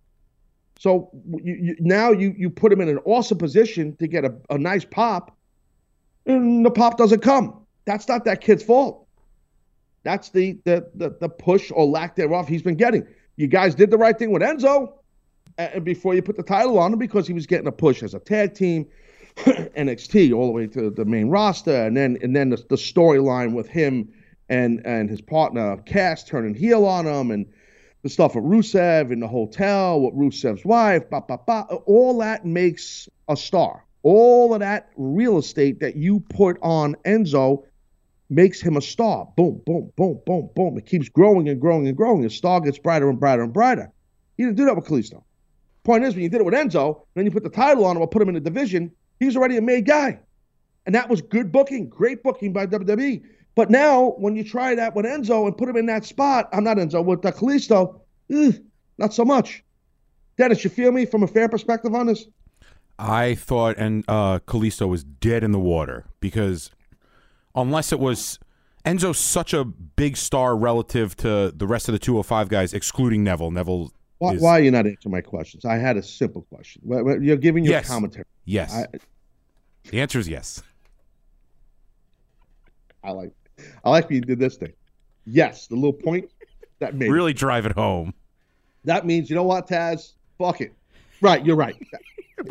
[0.82, 1.12] So
[1.44, 4.58] you, you, now you, you put him in an awesome position to get a, a
[4.58, 5.38] nice pop,
[6.26, 7.67] and the pop doesn't come.
[7.86, 9.06] That's not that kid's fault.
[10.02, 13.06] That's the the the, the push or lack thereof he's been getting.
[13.36, 14.94] You guys did the right thing with Enzo
[15.60, 18.15] uh, before you put the title on him because he was getting a push as
[18.15, 18.88] a tag team,
[19.36, 23.54] NXT all the way to the main roster, and then and then the, the storyline
[23.54, 24.12] with him
[24.50, 27.46] and and his partner Cass turning heel on him, and
[28.04, 32.46] the stuff with Rusev in the hotel with Rusev's wife, bah, bah, bah, all that
[32.46, 33.86] makes a star.
[34.04, 37.64] All of that real estate that you put on Enzo
[38.30, 39.28] makes him a star.
[39.38, 40.78] Boom, boom, boom, boom, boom.
[40.78, 42.22] It keeps growing and growing and growing.
[42.22, 43.92] The star gets brighter and brighter and brighter.
[44.38, 45.24] You didn't do that with Kalisto.
[45.84, 48.02] Point is, when you did it with Enzo, then you put the title on him
[48.02, 50.20] or put him in the division, he's already a made guy.
[50.86, 53.22] And that was good booking, great booking by WWE.
[53.56, 56.64] But now, when you try that with Enzo and put him in that spot, I'm
[56.64, 58.00] not Enzo, with the Kalisto,
[58.32, 58.54] eh,
[58.98, 59.64] not so much.
[60.38, 62.26] Dennis, you feel me from a fair perspective on this?
[62.98, 66.70] I thought and uh, Kalisto was dead in the water because
[67.56, 68.40] unless it was
[68.86, 73.52] Enzo's such a big star relative to the rest of the 205 guys, excluding Neville.
[73.52, 73.92] Neville.
[74.20, 75.66] Why, is, why are you not answering my questions?
[75.66, 76.82] I had a simple question.
[76.86, 77.88] You're giving your Yes.
[77.88, 78.26] commentary.
[78.46, 78.74] Yes.
[78.74, 78.86] I,
[79.90, 80.62] the answer is yes.
[83.04, 83.32] I like,
[83.84, 84.74] I like when you did this thing.
[85.26, 86.30] Yes, the little point
[86.80, 88.13] that made Really drive it home.
[88.86, 90.13] that means you know what, Taz?
[90.38, 90.74] Fuck it.
[91.22, 91.76] Right, you're right.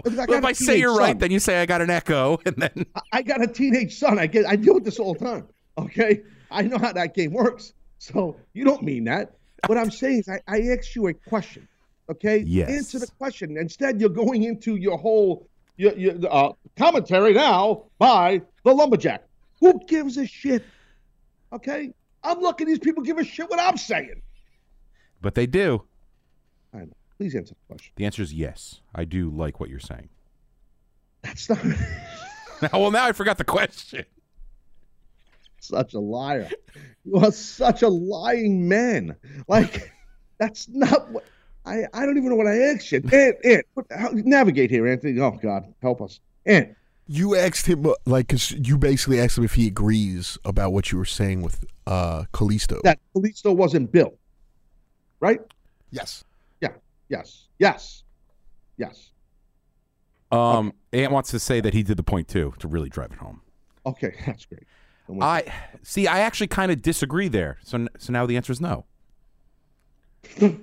[0.04, 2.86] Well, if I say you're right, then you say I got an echo, and then
[3.12, 4.20] I got a teenage son.
[4.20, 5.48] I get I deal with this all the time.
[5.78, 7.72] Okay, I know how that game works.
[7.98, 9.34] So you don't mean that.
[9.66, 11.66] What I'm saying is, I, I asked you a question.
[12.08, 12.70] Okay, Yes.
[12.70, 13.56] answer the question.
[13.56, 19.24] Instead, you're going into your whole your, your uh, commentary now by the lumberjack.
[19.58, 20.62] Who gives a shit?
[21.52, 24.22] Okay, I'm lucky these people give a shit what I'm saying.
[25.20, 25.82] but they do.
[26.72, 26.96] I know.
[27.18, 27.92] Please answer the question.
[27.96, 28.80] The answer is yes.
[28.94, 30.08] I do like what you're saying.
[31.22, 31.58] That's not
[32.72, 34.04] well, now I forgot the question.
[35.60, 36.48] such a liar.
[37.04, 39.16] You are such a lying man.
[39.48, 39.92] Like
[40.38, 41.24] that's not what
[41.66, 41.84] I.
[41.92, 43.02] I don't even know what I asked you.
[43.12, 45.18] Ant, Ant, navigate here, Anthony.
[45.20, 46.74] Oh God, help us, Ant.
[47.12, 50.92] You asked him uh, like, cause you basically asked him if he agrees about what
[50.92, 52.80] you were saying with uh Kalisto.
[52.82, 54.16] That Kalisto wasn't built,
[55.18, 55.40] right?
[55.90, 56.22] yes.
[56.60, 56.68] Yeah.
[57.08, 57.48] Yes.
[57.58, 58.04] Yes.
[58.76, 59.10] Yes.
[60.30, 63.18] Um, Ant wants to say that he did the point too to really drive it
[63.18, 63.42] home.
[63.84, 64.62] Okay, that's great.
[65.08, 65.42] I'm
[65.82, 66.06] see.
[66.06, 67.58] I actually kind of disagree there.
[67.64, 68.84] So, so now the answer is no.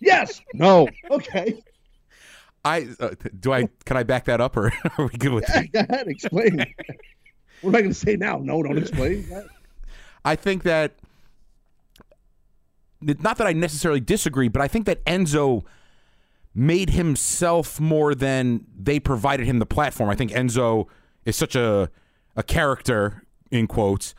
[0.00, 0.42] yes.
[0.52, 0.88] No.
[1.10, 1.62] Okay.
[2.64, 3.52] I uh, do.
[3.52, 5.44] I can I back that up, or are we good with?
[5.48, 6.08] Yeah, go ahead.
[6.08, 6.56] Explain.
[7.60, 8.38] what am I going to say now?
[8.38, 9.26] No, don't explain.
[10.24, 10.92] I think that
[13.00, 15.64] not that I necessarily disagree, but I think that Enzo
[16.54, 20.10] made himself more than they provided him the platform.
[20.10, 20.86] I think Enzo
[21.24, 21.90] is such a
[22.36, 24.14] a character in quotes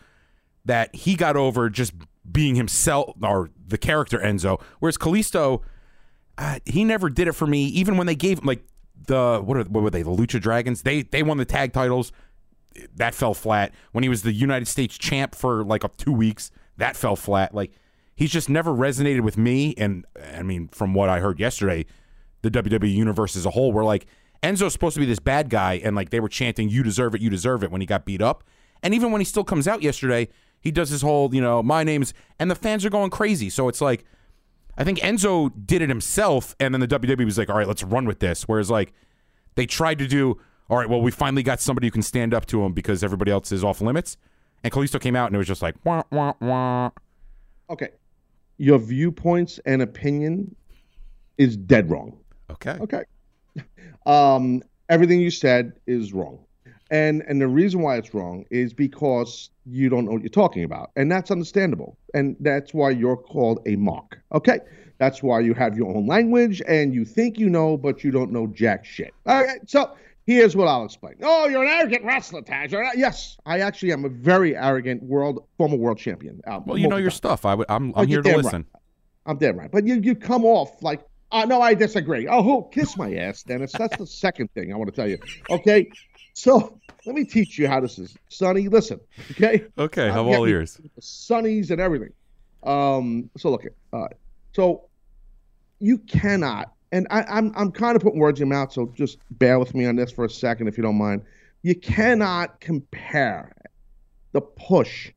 [0.66, 1.94] that he got over just
[2.30, 4.62] being himself or the character Enzo.
[4.80, 5.62] Whereas Kalisto,
[6.66, 7.66] he never did it for me.
[7.66, 8.64] Even when they gave him like
[9.08, 10.82] the what are what were they the Lucha Dragons?
[10.84, 12.12] They they won the tag titles.
[12.96, 13.74] That fell flat.
[13.92, 17.54] When he was the United States champ for like two weeks, that fell flat.
[17.54, 17.72] Like
[18.16, 19.74] he's just never resonated with me.
[19.78, 21.86] And I mean, from what I heard yesterday,
[22.42, 24.06] the WWE universe as a whole, were like
[24.44, 27.22] Enzo's supposed to be this bad guy, and like they were chanting, "You deserve it,
[27.22, 28.44] you deserve it" when he got beat up.
[28.82, 30.30] And even when he still comes out yesterday,
[30.62, 33.50] he does his whole, you know, my name's, and the fans are going crazy.
[33.50, 34.06] So it's like,
[34.80, 37.84] I think Enzo did it himself, and then the WWE was like, all right, let's
[37.84, 38.44] run with this.
[38.44, 38.94] Whereas like
[39.56, 40.40] they tried to do,
[40.70, 43.30] all right, well, we finally got somebody who can stand up to him because everybody
[43.30, 44.16] else is off limits.
[44.64, 46.92] And Kalisto came out and it was just like, wah, wah, wah.
[47.70, 47.90] Okay.
[48.58, 50.56] Your viewpoints and opinion
[51.38, 52.18] is dead wrong.
[52.50, 52.78] Okay.
[52.80, 53.04] Okay.
[54.06, 56.40] Um, everything you said is wrong.
[56.92, 60.64] And and the reason why it's wrong is because you don't know what you're talking
[60.64, 60.92] about.
[60.96, 61.98] And that's understandable.
[62.14, 64.18] And that's why you're called a mock.
[64.34, 64.60] Okay?
[64.98, 68.32] That's why you have your own language and you think you know, but you don't
[68.32, 69.14] know jack shit.
[69.28, 69.60] All right.
[69.70, 69.92] So
[70.26, 71.14] here's what I'll explain.
[71.22, 72.72] Oh, you're an arrogant wrestler, Taz.
[72.72, 76.42] Not- Yes, I actually am a very arrogant world former world champion.
[76.48, 77.16] Um, Well, you know your times.
[77.16, 77.46] stuff.
[77.46, 78.66] I would, I'm, Oh, I'm here to listen.
[79.26, 79.72] I'm damn right.
[79.72, 82.28] But you you come off like, uh, no, I disagree.
[82.28, 83.72] Oh, who kiss my ass, Dennis?
[83.74, 85.20] That's the second thing I want to tell you.
[85.52, 85.92] Okay,
[86.40, 88.70] so let me teach you how this is, Sonny.
[88.70, 89.00] Listen,
[89.32, 90.80] okay, Okay, I'm all ears.
[91.00, 92.14] Sonny's and everything.
[92.64, 94.08] Um, so look, uh,
[94.54, 94.86] so
[95.80, 99.18] you cannot, and I, I'm I'm kind of putting words in your mouth, so just
[99.32, 101.24] bear with me on this for a second, if you don't mind.
[101.62, 103.52] You cannot compare
[104.32, 105.12] the push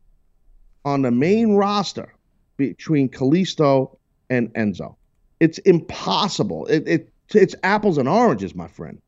[0.84, 2.12] on the main roster
[2.56, 3.96] between Kalisto
[4.28, 4.96] and Enzo.
[5.38, 6.66] It's impossible.
[6.66, 9.00] It, it it's apples and oranges, my friend.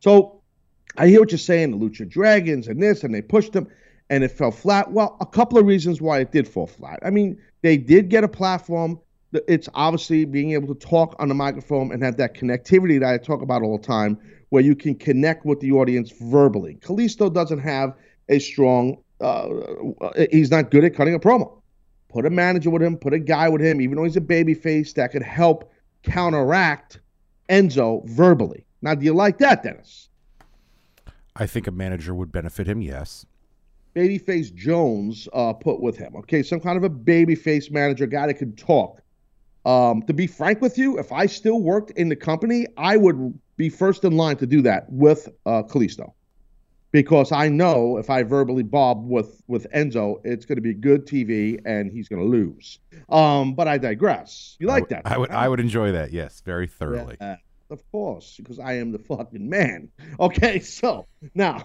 [0.00, 0.41] So
[0.96, 3.68] I hear what you're saying, the Lucha Dragons and this, and they pushed them,
[4.10, 4.92] and it fell flat.
[4.92, 6.98] Well, a couple of reasons why it did fall flat.
[7.02, 9.00] I mean, they did get a platform.
[9.48, 13.18] It's obviously being able to talk on the microphone and have that connectivity that I
[13.18, 14.18] talk about all the time,
[14.50, 16.76] where you can connect with the audience verbally.
[16.82, 17.94] Kalisto doesn't have
[18.28, 18.98] a strong.
[19.20, 19.48] Uh,
[20.30, 21.62] he's not good at cutting a promo.
[22.10, 22.98] Put a manager with him.
[22.98, 27.00] Put a guy with him, even though he's a babyface that could help counteract
[27.48, 28.66] Enzo verbally.
[28.82, 30.10] Now, do you like that, Dennis?
[31.36, 32.82] I think a manager would benefit him.
[32.82, 33.26] Yes.
[33.96, 36.16] babyface Jones uh, put with him.
[36.16, 39.00] Okay, some kind of a babyface manager, guy that could talk.
[39.64, 43.38] Um, to be frank with you, if I still worked in the company, I would
[43.56, 46.12] be first in line to do that with uh, Kalisto,
[46.90, 51.06] because I know if I verbally bob with with Enzo, it's going to be good
[51.06, 52.80] TV and he's going to lose.
[53.08, 54.56] Um, but I digress.
[54.58, 55.02] You like I, that?
[55.04, 55.30] I would.
[55.30, 56.12] I would enjoy that.
[56.12, 57.16] Yes, very thoroughly.
[57.20, 57.36] Yeah,
[57.72, 59.88] of course, because I am the fucking man.
[60.20, 61.58] Okay, so now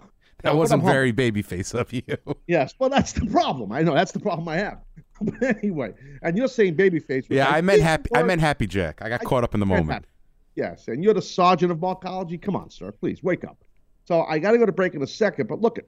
[0.44, 2.04] That but wasn't very babyface of you.
[2.48, 3.72] Yes, well, that's the problem.
[3.72, 4.80] I know that's the problem I have.
[5.22, 7.26] But anyway, and you're saying babyface.
[7.30, 8.10] yeah, I meant think happy.
[8.16, 9.02] I meant happy Jack.
[9.02, 10.06] I got I- caught up in the moment.
[10.56, 12.42] Yes, and you're the sergeant of Markology.
[12.42, 13.58] Come on, sir, please wake up.
[14.06, 15.88] So I got to go to break in a second, but look, it.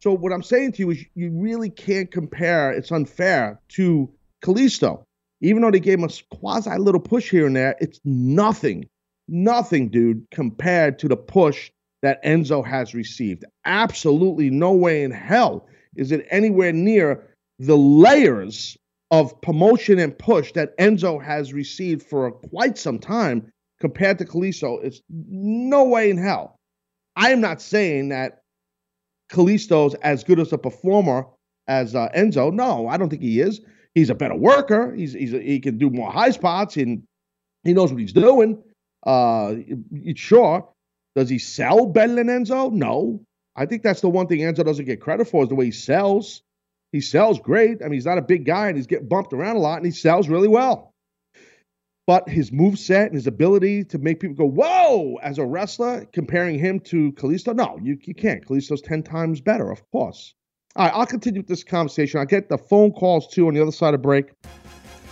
[0.00, 2.70] So what I'm saying to you is, you really can't compare.
[2.72, 4.08] It's unfair to
[4.42, 5.02] Kalisto.
[5.40, 7.74] even though they gave him a quasi little push here and there.
[7.80, 8.88] It's nothing,
[9.28, 11.70] nothing, dude, compared to the push
[12.02, 13.44] that Enzo has received.
[13.64, 17.26] Absolutely no way in hell is it anywhere near
[17.58, 18.76] the layers
[19.10, 24.78] of promotion and push that Enzo has received for quite some time compared to Kalisto.
[24.82, 26.56] It's no way in hell.
[27.16, 28.42] I am not saying that
[29.30, 31.26] Kalisto's as good as a performer
[31.66, 32.52] as uh, Enzo.
[32.52, 33.60] No, I don't think he is.
[33.94, 34.94] He's a better worker.
[34.94, 37.02] He's, he's he can do more high spots and
[37.64, 38.62] he knows what he's doing.
[39.08, 39.54] Uh,
[40.16, 40.68] sure.
[41.16, 42.70] Does he sell better than Enzo?
[42.70, 43.22] No.
[43.56, 45.70] I think that's the one thing Enzo doesn't get credit for is the way he
[45.70, 46.42] sells.
[46.92, 47.78] He sells great.
[47.80, 49.86] I mean, he's not a big guy and he's getting bumped around a lot and
[49.86, 50.92] he sells really well.
[52.06, 56.06] But his move set and his ability to make people go, whoa, as a wrestler,
[56.12, 58.46] comparing him to Kalisto, no, you, you can't.
[58.46, 60.34] Kalisto's 10 times better, of course.
[60.76, 62.20] All right, I'll continue with this conversation.
[62.20, 64.32] I'll get the phone calls too on the other side of break.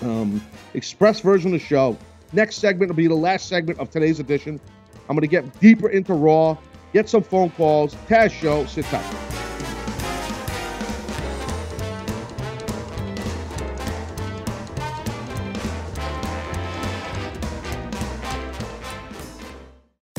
[0.02, 0.42] Um,
[0.74, 1.96] express version of the show.
[2.32, 4.60] Next segment will be the last segment of today's edition.
[5.08, 6.56] I'm going to get deeper into Raw,
[6.92, 7.94] get some phone calls.
[8.08, 9.04] Taz Show, sit tight.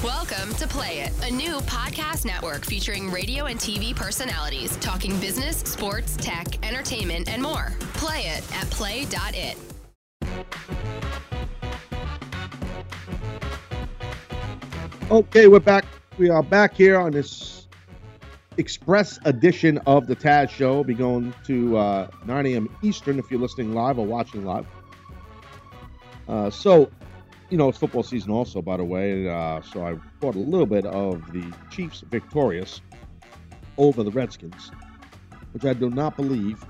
[0.02, 5.58] Welcome to Play It, a new podcast network featuring radio and TV personalities talking business,
[5.58, 7.74] sports, tech, entertainment, and more.
[7.96, 9.77] Play it at play.it.
[15.10, 15.86] Okay, we're back.
[16.18, 17.70] We are back here on this
[18.58, 20.74] express edition of the Taz Show.
[20.74, 22.78] We'll be going to uh, 9 a.m.
[22.82, 24.66] Eastern if you're listening live or watching live.
[26.28, 26.92] Uh, so,
[27.50, 29.30] you know, it's football season also, by the way.
[29.30, 32.82] Uh, so I caught a little bit of the Chiefs victorious
[33.78, 34.72] over the Redskins,
[35.54, 36.66] which I do not believe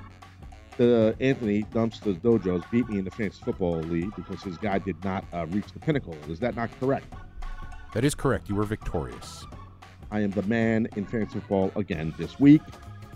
[0.78, 5.04] the Anthony Dumpster's Dojos beat me in the fantasy football league because his guy did
[5.04, 6.15] not uh, reach the pinnacle.
[6.30, 7.12] Is that not correct?
[7.93, 8.50] That is correct.
[8.50, 9.45] You were victorious.
[10.12, 12.62] I am the man in fantasy football again this week.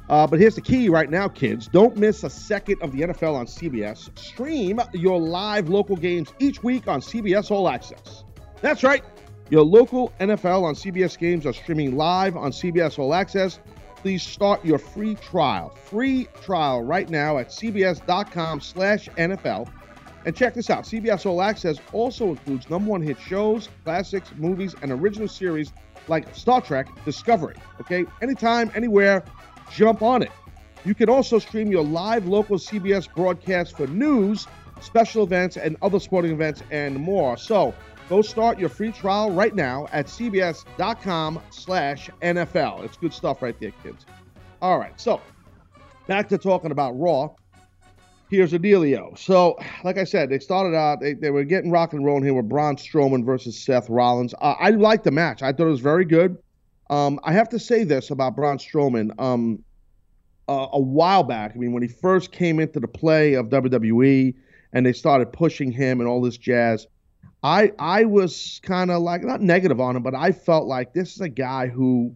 [0.09, 1.67] Uh, but here's the key right now, kids.
[1.67, 4.17] Don't miss a second of the NFL on CBS.
[4.19, 8.25] Stream your live local games each week on CBS All Access.
[8.61, 9.03] That's right.
[9.49, 13.59] Your local NFL on CBS games are streaming live on CBS All Access.
[13.97, 15.69] Please start your free trial.
[15.69, 19.71] Free trial right now at cbs.com slash NFL.
[20.25, 20.83] And check this out.
[20.83, 25.73] CBS All Access also includes number one hit shows, classics, movies, and original series
[26.07, 27.55] like Star Trek Discovery.
[27.79, 28.05] Okay?
[28.21, 29.23] Anytime, anywhere,
[29.71, 30.31] jump on it.
[30.83, 34.47] You can also stream your live local CBS broadcast for news,
[34.81, 37.37] special events, and other sporting events and more.
[37.37, 37.73] So
[38.09, 42.83] go start your free trial right now at cbs.com slash NFL.
[42.83, 44.05] It's good stuff right there, kids.
[44.61, 45.21] All right, so
[46.07, 47.29] back to talking about Raw.
[48.31, 49.17] Here's a dealio.
[49.17, 52.33] So, like I said, they started out, they, they were getting rock and rolling here
[52.33, 54.33] with Braun Strowman versus Seth Rollins.
[54.35, 55.43] Uh, I liked the match.
[55.43, 56.37] I thought it was very good.
[56.89, 59.19] Um, I have to say this about Braun Strowman.
[59.19, 59.61] Um,
[60.47, 64.33] uh, a while back, I mean, when he first came into the play of WWE
[64.71, 66.87] and they started pushing him and all this jazz,
[67.43, 71.15] I I was kind of like not negative on him, but I felt like this
[71.15, 72.15] is a guy who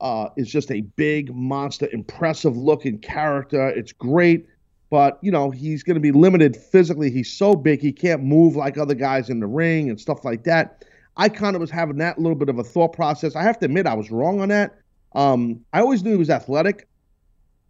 [0.00, 3.68] uh, is just a big monster, impressive looking character.
[3.68, 4.46] It's great,
[4.90, 7.10] but you know he's going to be limited physically.
[7.10, 10.44] He's so big he can't move like other guys in the ring and stuff like
[10.44, 10.84] that.
[11.16, 13.34] I kind of was having that little bit of a thought process.
[13.34, 14.78] I have to admit I was wrong on that.
[15.14, 16.86] Um, I always knew he was athletic.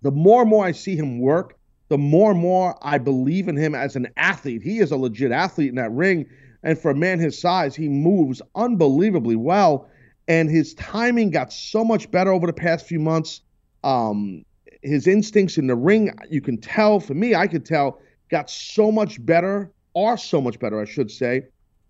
[0.02, 3.56] The more and more I see him work, the more and more I believe in
[3.56, 4.62] him as an athlete.
[4.62, 6.26] He is a legit athlete in that ring.
[6.62, 9.88] And for a man his size, he moves unbelievably well.
[10.26, 13.40] And his timing got so much better over the past few months.
[13.82, 14.44] Um,
[14.82, 18.92] his instincts in the ring, you can tell, for me, I could tell, got so
[18.92, 21.42] much better, are so much better, I should say.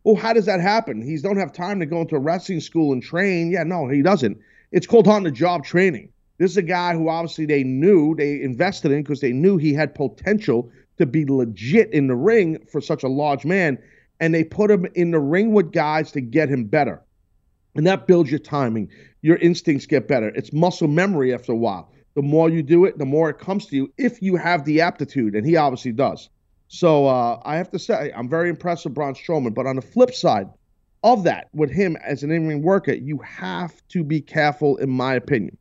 [0.05, 1.03] Well, how does that happen?
[1.03, 3.51] He don't have time to go into a wrestling school and train.
[3.51, 4.39] Yeah, no, he doesn't.
[4.73, 6.11] It's called on the job training.
[6.39, 9.75] This is a guy who obviously they knew, they invested in because they knew he
[9.75, 13.79] had potential to be legit in the ring for such a large man.
[14.21, 17.03] And they put him in the ring with guys to get him better.
[17.75, 18.89] And that builds your timing.
[19.23, 20.29] Your instincts get better.
[20.29, 21.93] It's muscle memory after a while.
[22.19, 24.81] The more you do it, the more it comes to you if you have the
[24.81, 25.37] aptitude.
[25.37, 26.31] And he obviously does.
[26.67, 29.55] So uh, I have to say, I'm very impressed with Braun Strowman.
[29.55, 30.49] But on the flip side
[31.05, 35.15] of that, with him as an in-ring worker, you have to be careful, in my
[35.15, 35.57] opinion.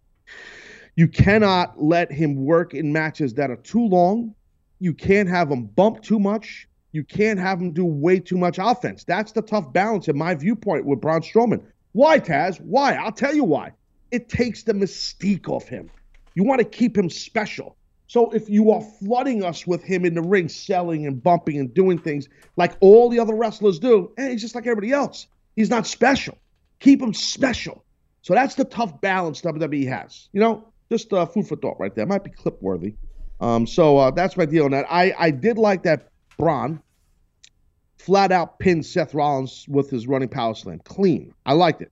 [0.96, 4.34] You cannot let him work in matches that are too long.
[4.80, 6.67] You can't have him bump too much.
[6.91, 9.04] You can't have him do way too much offense.
[9.04, 11.63] That's the tough balance, in my viewpoint, with Braun Strowman.
[11.91, 12.60] Why, Taz?
[12.60, 12.96] Why?
[12.96, 13.74] I'll tell you why.
[14.10, 15.91] It takes the mystique off him.
[16.38, 17.76] You want to keep him special.
[18.06, 21.73] So if you are flooding us with him in the ring, selling and bumping and
[21.73, 25.26] doing things like all the other wrestlers do, hey, he's just like everybody else.
[25.56, 26.38] He's not special.
[26.80, 27.84] Keep him special.
[28.21, 30.30] So that's the tough balance WWE has.
[30.32, 32.06] You know, just uh, food for thought right there.
[32.06, 32.93] Might be clip worthy.
[33.41, 34.86] Um, so uh, that's my deal on that.
[34.91, 36.84] I, I did like that Braun
[37.97, 40.82] flat out pinned Seth Rollins with his running power slam.
[40.86, 41.34] Clean.
[41.47, 41.91] I liked it.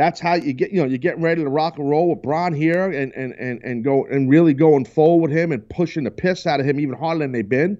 [0.00, 2.54] That's how you get, you know, you're getting ready to rock and roll with Braun
[2.54, 6.10] here and and and and go and really going forward with him and pushing the
[6.10, 7.76] piss out of him even harder than they've been.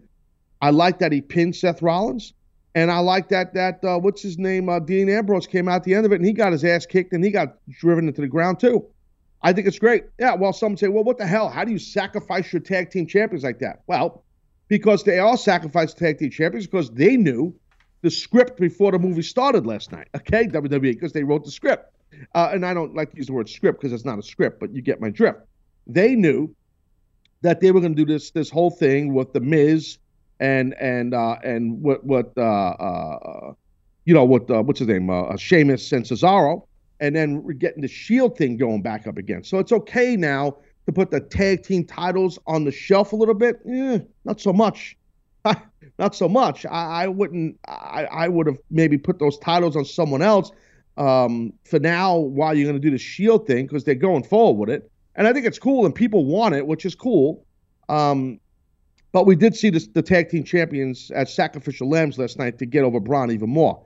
[0.61, 2.35] I like that he pinned Seth Rollins.
[2.74, 4.68] And I like that that uh, what's his name?
[4.68, 7.14] Uh, Dean Ambrose came out the end of it and he got his ass kicked
[7.14, 8.85] and he got driven into the ground too.
[9.40, 10.04] I think it's great.
[10.18, 11.48] Yeah, well, some say, well, what the hell?
[11.48, 13.80] How do you sacrifice your tag team champions like that?
[13.87, 14.24] Well,
[14.68, 17.54] because they all sacrificed tag team champions because they knew
[18.02, 20.09] the script before the movie started last night.
[20.14, 21.90] Okay, WWE, because they wrote the script.
[22.35, 24.61] Uh, and I don't like to use the word script because it's not a script,
[24.61, 25.40] but you get my drift.
[25.87, 26.54] They knew
[27.42, 29.98] that they were going to do this this whole thing with the Miz
[30.40, 33.52] and and uh, and what what uh, uh,
[34.04, 36.66] you know what uh, what's his name uh, Sheamus and Cesaro,
[37.00, 39.44] and then we're getting the Shield thing going back up again.
[39.44, 40.56] So it's okay now
[40.87, 43.60] to put the tag team titles on the shelf a little bit.
[43.68, 44.96] Eh, not so much.
[45.98, 46.66] not so much.
[46.66, 47.58] I, I wouldn't.
[47.66, 50.50] I, I would have maybe put those titles on someone else
[50.97, 54.69] um, for now while you're going to do the Shield thing because they're going forward
[54.69, 54.91] with it.
[55.17, 57.45] And I think it's cool and people want it, which is cool.
[57.88, 58.41] Um,
[59.13, 62.67] but we did see this, the tag team champions as sacrificial lambs last night to
[62.67, 63.85] get over Braun even more.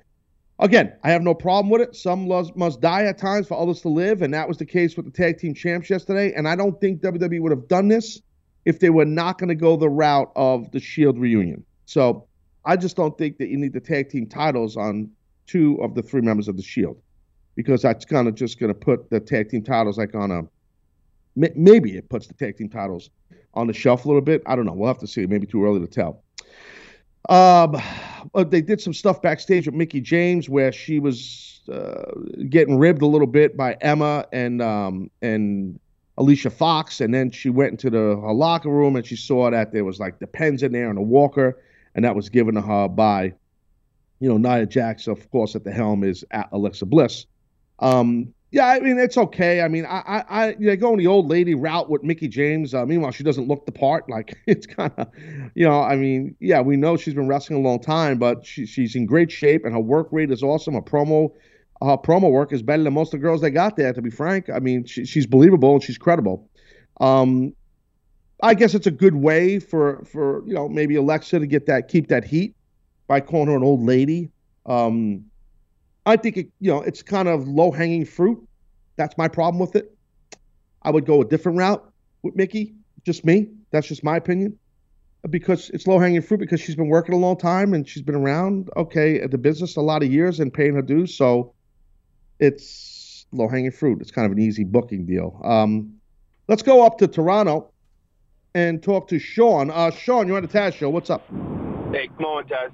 [0.60, 1.96] Again, I have no problem with it.
[1.96, 5.04] Some must die at times for others to live, and that was the case with
[5.04, 6.32] the tag team champs yesterday.
[6.32, 8.20] And I don't think WWE would have done this
[8.64, 11.64] if they were not going to go the route of the Shield reunion.
[11.86, 12.28] So
[12.64, 15.10] I just don't think that you need the tag team titles on
[15.46, 17.00] two of the three members of the Shield
[17.56, 20.42] because that's kind of just going to put the tag team titles like on a
[21.36, 23.10] maybe it puts the tag team titles
[23.54, 24.42] on the shelf a little bit.
[24.46, 24.72] I don't know.
[24.72, 25.26] We'll have to see.
[25.26, 26.22] Maybe too early to tell.
[27.28, 27.80] Um,
[28.48, 32.10] they did some stuff backstage with Mickie James where she was uh,
[32.48, 35.78] getting ribbed a little bit by Emma and um, and
[36.18, 39.72] Alicia Fox, and then she went into the her locker room and she saw that
[39.72, 41.58] there was like the pens in there and a walker,
[41.94, 43.32] and that was given to her by,
[44.20, 45.06] you know, Nia Jax.
[45.06, 47.26] Of course, at the helm is at Alexa Bliss.
[47.80, 49.62] Um, yeah, I mean it's okay.
[49.62, 52.72] I mean, I, I, I you going the old lady route with Mickie James.
[52.72, 54.04] Uh, meanwhile, she doesn't look the part.
[54.14, 55.08] Like it's kind of,
[55.56, 58.64] you know, I mean, yeah, we know she's been wrestling a long time, but she,
[58.64, 60.74] she's in great shape and her work rate is awesome.
[60.74, 61.32] Her promo,
[61.82, 63.92] her promo work is better than most of the girls they got there.
[63.92, 66.48] To be frank, I mean, she, she's believable and she's credible.
[67.00, 67.54] Um,
[68.40, 71.88] I guess it's a good way for for you know maybe Alexa to get that
[71.88, 72.54] keep that heat
[73.06, 74.30] by calling her an old lady.
[74.66, 75.24] Um,
[76.06, 78.46] I think it, you know it's kind of low hanging fruit.
[78.96, 79.96] That's my problem with it.
[80.82, 81.84] I would go a different route
[82.22, 82.74] with Mickie.
[83.04, 83.48] Just me.
[83.70, 84.58] That's just my opinion.
[85.28, 88.14] Because it's low hanging fruit because she's been working a long time and she's been
[88.14, 91.16] around okay at the business a lot of years and paying her dues.
[91.16, 91.54] So
[92.40, 94.00] it's low hanging fruit.
[94.02, 95.40] It's kind of an easy booking deal.
[95.42, 95.94] Um,
[96.48, 97.70] let's go up to Toronto
[98.54, 99.70] and talk to Sean.
[99.70, 100.90] Uh, Sean, you're on the Taz show.
[100.90, 101.26] What's up?
[101.90, 102.70] Hey, come on, Taz.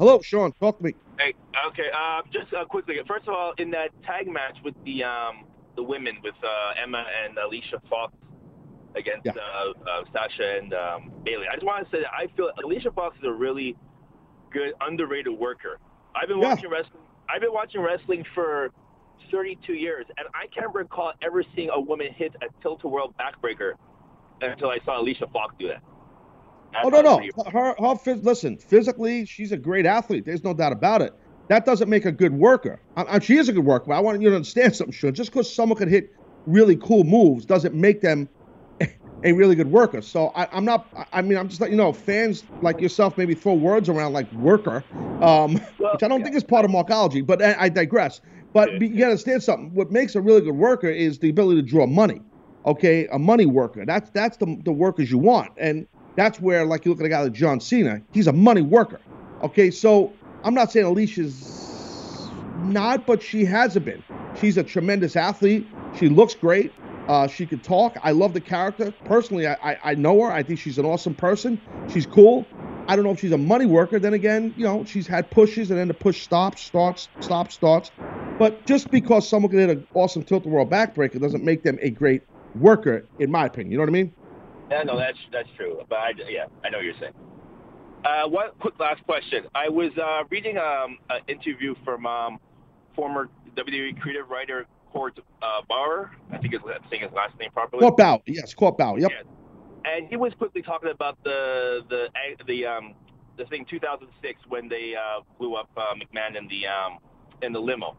[0.00, 0.50] Hello, Sean.
[0.52, 0.94] Talk to me.
[1.18, 1.34] Hey,
[1.68, 1.90] okay.
[1.94, 2.96] Uh, just uh, quickly.
[3.06, 5.44] First of all, in that tag match with the um,
[5.76, 8.14] the women with uh, Emma and Alicia Fox
[8.96, 9.32] against Yeah.
[9.36, 12.92] uh, uh, Sasha and um, Bayley, I just want to say that I feel Alicia
[12.92, 13.76] Fox is a really
[14.50, 15.78] good underrated worker.
[16.14, 16.54] I've been Yeah.
[16.54, 17.02] watching wrestling.
[17.28, 18.70] I've been watching wrestling for
[19.30, 23.72] 32 years, and I can't recall ever seeing a woman hit a tilt-a-whirl backbreaker
[24.40, 25.82] until I saw Alicia Fox do that.
[26.74, 27.18] I Oh no, no.
[27.50, 28.56] Her, her, phys- listen.
[28.58, 30.24] Physically, she's a great athlete.
[30.24, 31.14] There's no doubt about it.
[31.48, 32.80] That doesn't make a good worker.
[32.96, 35.14] I, I, she is a good worker, but I want you to understand something, Sean.
[35.14, 36.14] Just because someone can hit
[36.46, 38.28] really cool moves doesn't make them
[39.24, 40.00] a really good worker.
[40.00, 40.86] So I, I'm not.
[41.12, 44.30] I- mean, I'm just letting you know, fans like yourself maybe throw words around like
[44.34, 44.84] worker,
[45.22, 46.24] um, Well, which I don't yeah.
[46.24, 47.26] think is part of markology.
[47.26, 48.20] But I, I digress.
[48.52, 49.74] But be- you gotta understand something.
[49.74, 52.20] What makes a really good worker is the ability to draw money.
[52.66, 53.84] Okay, a money worker.
[53.84, 55.86] That's that's the the workers you want, and
[56.16, 58.02] that's where like you look at a guy like John Cena.
[58.12, 59.00] He's a money worker.
[59.42, 60.12] Okay, so
[60.44, 62.28] I'm not saying Alicia's
[62.64, 64.02] not, but she hasn't been.
[64.40, 65.66] She's a tremendous athlete.
[65.98, 66.72] She looks great.
[67.08, 67.96] Uh, she could talk.
[68.02, 68.92] I love the character.
[69.04, 70.30] Personally, I, I, I know her.
[70.30, 71.60] I think she's an awesome person.
[71.92, 72.46] She's cool.
[72.86, 73.98] I don't know if she's a money worker.
[73.98, 77.90] Then again, you know, she's had pushes and then the push stops, starts, stops, starts.
[78.38, 81.78] But just because someone can hit an awesome tilt the world backbreaker doesn't make them
[81.82, 82.22] a great
[82.54, 83.72] worker, in my opinion.
[83.72, 84.14] You know what I mean?
[84.70, 85.80] Yeah, no, that's that's true.
[85.88, 87.12] But I, yeah, I know what you're saying.
[88.04, 89.44] Uh, one quick last question.
[89.54, 92.38] I was uh, reading um, an interview from um,
[92.94, 96.10] former WWE creative writer Court uh, Bauer.
[96.32, 97.80] I think is I'm saying his last name properly.
[97.80, 98.22] Court Bow.
[98.26, 98.96] Yes, Court Bow.
[98.96, 99.10] Yep.
[99.10, 99.24] Yes.
[99.84, 102.08] And he was quickly talking about the the
[102.46, 102.94] the um
[103.36, 106.98] the thing 2006 when they uh, blew up uh, McMahon in the um
[107.42, 107.96] in the limo.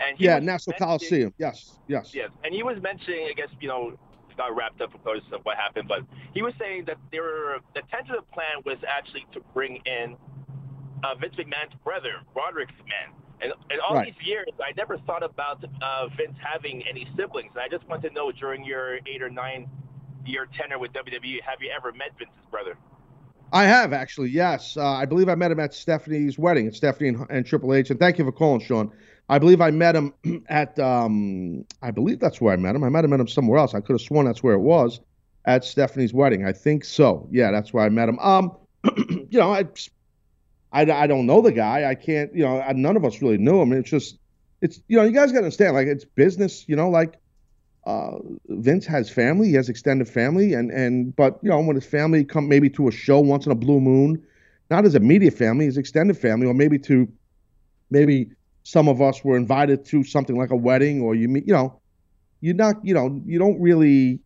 [0.00, 1.34] And he Yeah, mentioning- Coliseum.
[1.38, 2.10] Yes, yes.
[2.14, 3.96] Yes, and he was mentioning, I guess, you know,
[4.36, 6.00] got wrapped up because of what happened, but
[6.34, 10.16] he was saying that there were, the tentative plan was actually to bring in
[11.02, 13.12] uh, Vince McMahon's brother, Roderick McMahon.
[13.40, 14.14] And in all Right.
[14.16, 17.50] these years, I never thought about uh, Vince having any siblings.
[17.54, 19.68] And I just want to know, during your eight or nine
[20.24, 22.76] year tenure with WWE, have you ever met Vince's brother?
[23.52, 24.76] I have actually, yes.
[24.76, 27.90] Uh, I believe I met him at Stephanie's wedding, at Stephanie and, and Triple H.
[27.90, 28.90] And thank you for calling, Sean.
[29.28, 30.12] I believe I met him
[30.48, 32.84] at, um, I believe that's where I met him.
[32.84, 33.74] I might have met him somewhere else.
[33.74, 35.00] I could have sworn that's where it was
[35.46, 36.46] at Stephanie's wedding.
[36.46, 37.28] I think so.
[37.30, 38.18] Yeah, that's where I met him.
[38.18, 38.56] Um,
[38.98, 39.64] you know, I,
[40.72, 41.88] I, I don't know the guy.
[41.88, 43.72] I can't, you know, I, none of us really knew him.
[43.72, 44.18] It's just,
[44.60, 47.18] it's, you know, you guys got to understand, like, it's business, you know, like,
[47.86, 48.18] uh,
[48.48, 49.48] Vince has family.
[49.48, 52.88] He has extended family, and and but you know when his family come maybe to
[52.88, 54.22] a show once in a blue moon,
[54.70, 57.06] not his immediate family, his extended family, or maybe to
[57.90, 58.30] maybe
[58.64, 61.80] some of us were invited to something like a wedding, or you meet, you know,
[62.40, 64.18] you're not, you know, you don't really,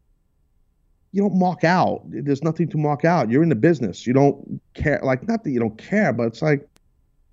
[1.12, 2.02] you don't mark out.
[2.06, 3.30] There's nothing to mark out.
[3.30, 4.06] You're in the business.
[4.06, 5.00] You don't care.
[5.02, 6.66] Like not that you don't care, but it's like,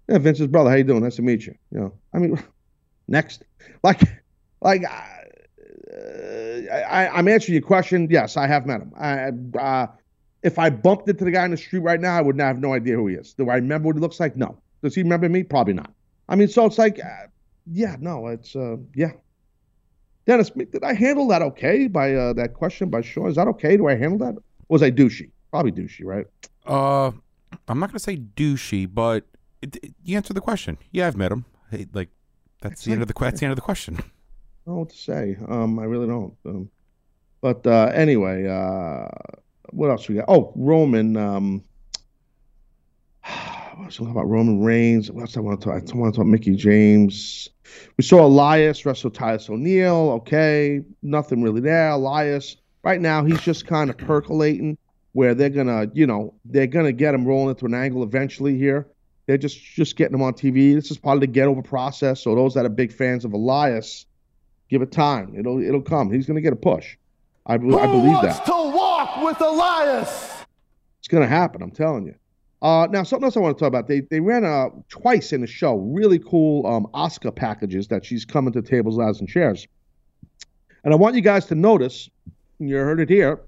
[0.10, 1.04] yeah, Vince's brother, how you doing?
[1.04, 1.56] Nice to meet you.
[1.72, 2.44] You know, I mean,
[3.08, 3.44] next,
[3.84, 4.02] like,
[4.62, 4.84] like.
[4.86, 8.08] I, I, I'm answering your question.
[8.10, 8.92] Yes, I have met him.
[8.98, 9.88] I, uh,
[10.44, 12.60] if I bumped into the guy in the street right now, I would not have
[12.60, 13.34] no idea who he is.
[13.34, 14.36] Do I remember what he looks like?
[14.36, 14.58] No.
[14.84, 15.44] Does he remember me?
[15.44, 15.92] Probably not.
[16.28, 17.28] I mean, so it's like, uh,
[17.72, 19.12] yeah, no, it's, uh, yeah.
[20.26, 23.30] Dennis, did I handle that okay by uh, that question by Sean?
[23.30, 23.78] Is that okay?
[23.78, 24.36] Do I handle that?
[24.70, 25.30] Was I douchey?
[25.52, 26.26] Probably douchey, right?
[26.66, 27.12] Uh,
[27.68, 29.24] I'm not going to say douchey, but
[29.62, 30.80] it, it- you answered the question.
[30.92, 31.46] Yeah, I've met him.
[31.70, 32.10] Hey, like
[32.62, 33.96] that's the end of the that's the end of the question.
[34.00, 34.02] I
[34.66, 35.38] don't know what to say.
[35.48, 36.34] Um, I really don't.
[36.44, 36.70] Um,
[37.42, 39.08] but uh, anyway, uh,
[39.72, 40.26] what else we got?
[40.28, 41.16] Oh, Roman.
[41.18, 41.64] Um,
[43.78, 45.12] what was talking about Roman Reigns?
[45.12, 45.76] What else I want to talk?
[45.76, 47.50] I want to talk Mickie James.
[47.98, 50.12] We saw Elias wrestle Titus O'Neil.
[50.18, 51.90] Okay, nothing really there.
[51.90, 54.78] Elias, right now, he's just kind of percolating.
[55.12, 58.86] Where they're gonna, you know, they're gonna get him rolling into an angle eventually here.
[59.28, 60.76] They're just just getting him on TV.
[60.76, 62.22] This is part of the get over process.
[62.22, 64.06] So those that are big fans of Elias,
[64.70, 65.34] give it time.
[65.38, 66.12] It'll it'll come.
[66.12, 66.98] He's gonna get a push.
[67.46, 68.46] I, be- I believe that.
[68.46, 70.34] to walk with Elias?
[71.00, 71.62] It's gonna happen.
[71.62, 72.16] I'm telling you.
[72.62, 73.88] Uh, now something else I want to talk about.
[73.88, 78.26] They they ran uh twice in the show really cool um Asuka packages that she's
[78.26, 79.68] coming to tables, ladders, and chairs.
[80.84, 82.10] And I want you guys to notice.
[82.58, 83.42] You heard it here,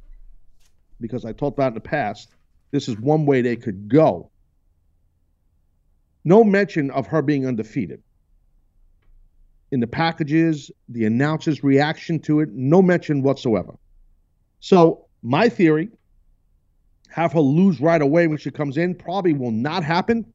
[1.00, 2.36] because I talked about in the past.
[2.72, 4.30] This is one way they could go.
[6.26, 8.04] No mention of her being undefeated.
[9.72, 13.78] In the packages, the announcer's reaction to it, no mention whatsoever.
[14.60, 15.90] So my theory
[17.10, 20.26] have her lose right away when she comes in probably will not happen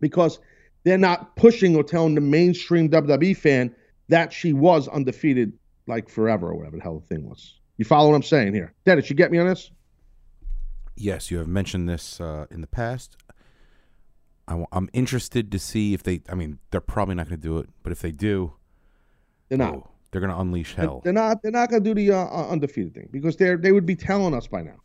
[0.00, 0.38] because
[0.84, 3.74] they're not pushing or telling the mainstream WWE fan
[4.08, 5.52] that she was undefeated
[5.86, 7.58] like forever or whatever the hell the thing was.
[7.76, 8.72] You follow what I'm saying here?
[8.84, 9.70] Dennis, you get me on this?
[10.96, 13.16] Yes, you have mentioned this uh, in the past.
[14.48, 16.22] I, am interested to see if they.
[16.30, 18.54] I mean, they're probably not going to do it, but if they do,
[19.48, 19.74] They're not.
[19.74, 21.00] oh, they're going to unleash hell.
[21.04, 21.42] They're not.
[21.42, 23.96] They're not going to do the uh, uh, undefeated thing because they're they would be
[23.96, 24.76] telling us by now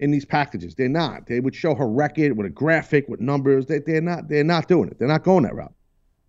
[0.00, 0.74] in these packages.
[0.74, 1.26] They're not.
[1.26, 3.66] They would show her record with a graphic with numbers.
[3.66, 4.28] They, they're not.
[4.28, 4.98] They're not doing it.
[4.98, 5.72] They're not going that route.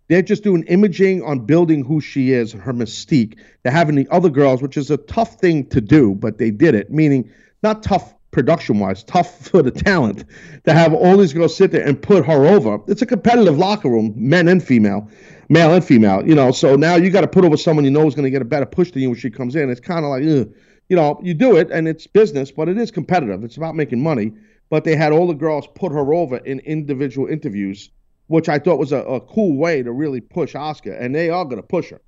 [0.07, 3.39] They're just doing imaging on building who she is and her mystique.
[3.63, 6.75] They're having the other girls, which is a tough thing to do, but they did
[6.75, 6.91] it.
[6.91, 7.31] Meaning,
[7.63, 10.25] not tough production wise, tough for the talent
[10.65, 12.79] to have all these girls sit there and put her over.
[12.87, 15.09] It's a competitive locker room, men and female,
[15.49, 16.27] male and female.
[16.27, 18.29] You know, so now you got to put over someone you know is going to
[18.29, 19.71] get a better push than you when she comes in.
[19.71, 20.53] It's kind of like, ugh.
[20.89, 23.43] You know, you do it and it's business, but it is competitive.
[23.43, 24.33] It's about making money.
[24.69, 27.89] But they had all the girls put her over in individual interviews,
[28.27, 31.45] which I thought was a, a cool way to really push Asuka, and they are
[31.45, 32.01] going to push her.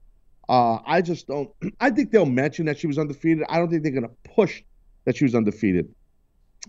[0.50, 1.50] Uh, I just don't.
[1.80, 3.46] I think they'll mention that she was undefeated.
[3.50, 4.64] I don't think they're going to push
[5.06, 5.94] that she was undefeated.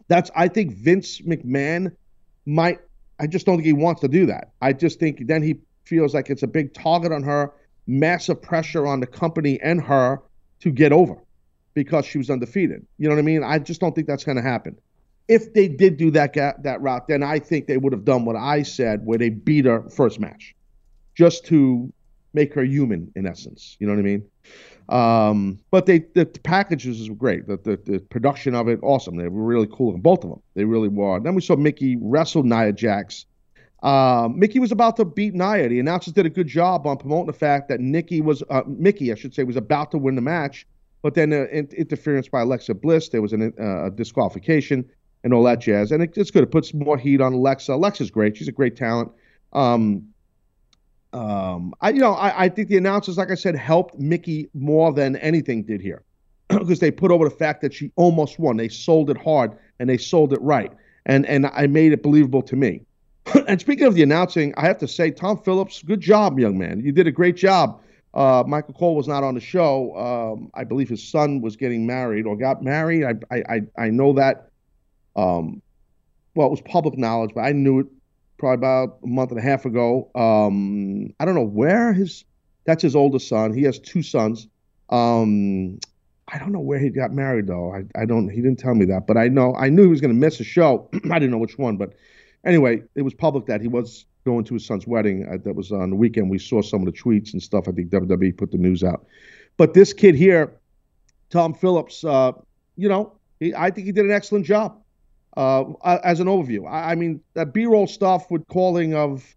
[0.08, 0.30] That's.
[0.36, 1.94] I think Vince McMahon
[2.44, 2.80] might.
[3.18, 4.52] I just don't think he wants to do that.
[4.60, 7.52] I just think then he feels like it's a big target on her,
[7.86, 10.20] massive pressure on the company and her
[10.60, 11.16] to get over
[11.84, 12.86] because she was undefeated.
[12.98, 13.42] You know what I mean?
[13.44, 14.76] I just don't think that's going to happen.
[15.28, 18.36] If they did do that that route, then I think they would have done what
[18.36, 20.54] I said, where they beat her first match,
[21.14, 21.92] just to
[22.32, 23.76] make her human in essence.
[23.78, 24.24] You know what I mean?
[24.88, 27.46] Um, but they the, the packages were great.
[27.46, 29.16] The, the the production of it awesome.
[29.16, 30.42] They were really cool, both of them.
[30.54, 31.20] They really were.
[31.20, 33.26] Then we saw Mickie wrestle Nia Jax.
[33.82, 35.68] Um, Mickie was about to beat Nia.
[35.68, 39.12] The announcers did a good job on promoting the fact that Nikki was uh, Mickie,
[39.12, 40.66] I should say, was about to win the match,
[41.02, 44.84] but then uh, in- interference by Alexa Bliss, there was an, uh, a disqualification
[45.24, 45.92] and all that jazz.
[45.92, 46.42] And it, it's good.
[46.42, 47.72] It puts more heat on Alexa.
[47.72, 48.36] Alexa's great.
[48.36, 49.10] She's a great talent.
[49.52, 50.08] Um,
[51.12, 54.92] um, I you know I, I think the announcers, like I said, helped Mickie more
[54.92, 56.02] than anything did here
[56.48, 58.56] because they put over the fact that she almost won.
[58.56, 60.70] They sold it hard and they sold it right,
[61.06, 62.82] and and I made it believable to me.
[63.48, 66.80] and speaking of the announcing, I have to say, Tom Phillips, good job, young man.
[66.80, 67.80] You did a great job.
[68.14, 69.94] Uh, Michael Cole was not on the show.
[69.96, 73.04] Um, I believe his son was getting married or got married.
[73.04, 74.50] I I I, know that.
[75.14, 75.62] Um,
[76.34, 77.86] well, it was public knowledge, but I knew it
[78.38, 80.10] probably about a month and a half ago.
[80.14, 82.24] Um, I don't know where his
[82.64, 83.52] that's his oldest son.
[83.52, 84.48] He has two sons.
[84.90, 85.78] Um,
[86.28, 87.74] I don't know where he got married though.
[87.74, 90.00] I, I don't he didn't tell me that, but I know I knew he was
[90.00, 90.88] gonna miss a show.
[91.10, 91.92] I didn't know which one, but
[92.44, 95.26] anyway, it was public that he was going to his son's wedding.
[95.26, 96.28] Uh, that was on the weekend.
[96.28, 97.66] We saw some of the tweets and stuff.
[97.66, 99.06] I think WWE put the news out.
[99.56, 100.52] But this kid here,
[101.30, 102.32] Tom Phillips, uh,
[102.76, 104.78] you know, he, I think he did an excellent job
[105.36, 105.64] uh,
[106.04, 106.68] as an overview.
[106.68, 109.34] I, I mean, that B-roll stuff with calling of,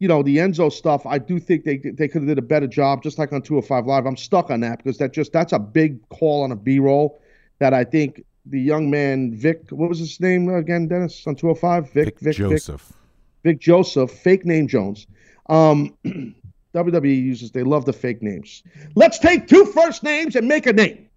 [0.00, 1.06] you know, the Enzo stuff.
[1.06, 3.86] I do think they they could have did a better job, just like on 205
[3.86, 4.04] Live.
[4.06, 7.18] I'm stuck on that because that just that's a big call on a B-roll
[7.58, 11.92] that I think the young man Vic, what was his name again, Dennis on 205?
[11.92, 12.82] Vic, Vic, Vic, Vic, Joseph.
[12.82, 13.05] Vic
[13.54, 15.06] Joseph, fake name Jones.
[15.48, 15.96] Um,
[16.74, 18.62] WWE uses they love the fake names.
[18.94, 21.08] Let's take two first names and make a name.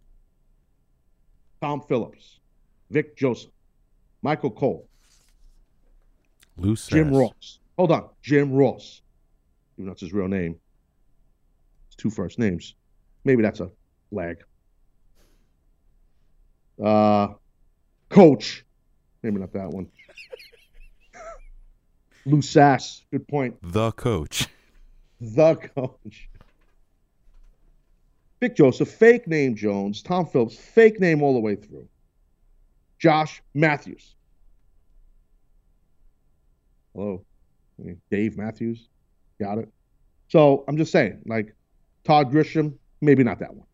[1.62, 2.40] Tom Phillips,
[2.90, 3.52] Vic Joseph,
[4.22, 4.88] Michael Cole,
[6.58, 7.16] Loose Jim ass.
[7.16, 7.60] Ross.
[7.78, 9.02] Hold on, Jim Ross.
[9.76, 10.56] Even though that's his real name.
[11.88, 12.76] It's two first names.
[13.24, 13.70] Maybe that's a
[14.12, 14.44] lag.
[16.84, 17.30] Uh,
[18.10, 18.66] Coach.
[19.24, 19.88] Maybe not that one.
[22.30, 23.04] Lou Sass.
[23.12, 23.58] Good point.
[23.62, 24.48] The coach.
[25.20, 26.30] The coach.
[28.40, 30.02] Vic Joseph, fake name Jones.
[30.02, 31.88] Tom Phillips, fake name all the way through.
[32.98, 34.16] Josh Matthews.
[36.94, 37.26] Hello.
[38.12, 38.88] Dave Matthews.
[39.40, 39.70] Got it.
[40.28, 41.56] So I'm just saying, like
[42.04, 43.66] Todd Grisham, maybe not that one.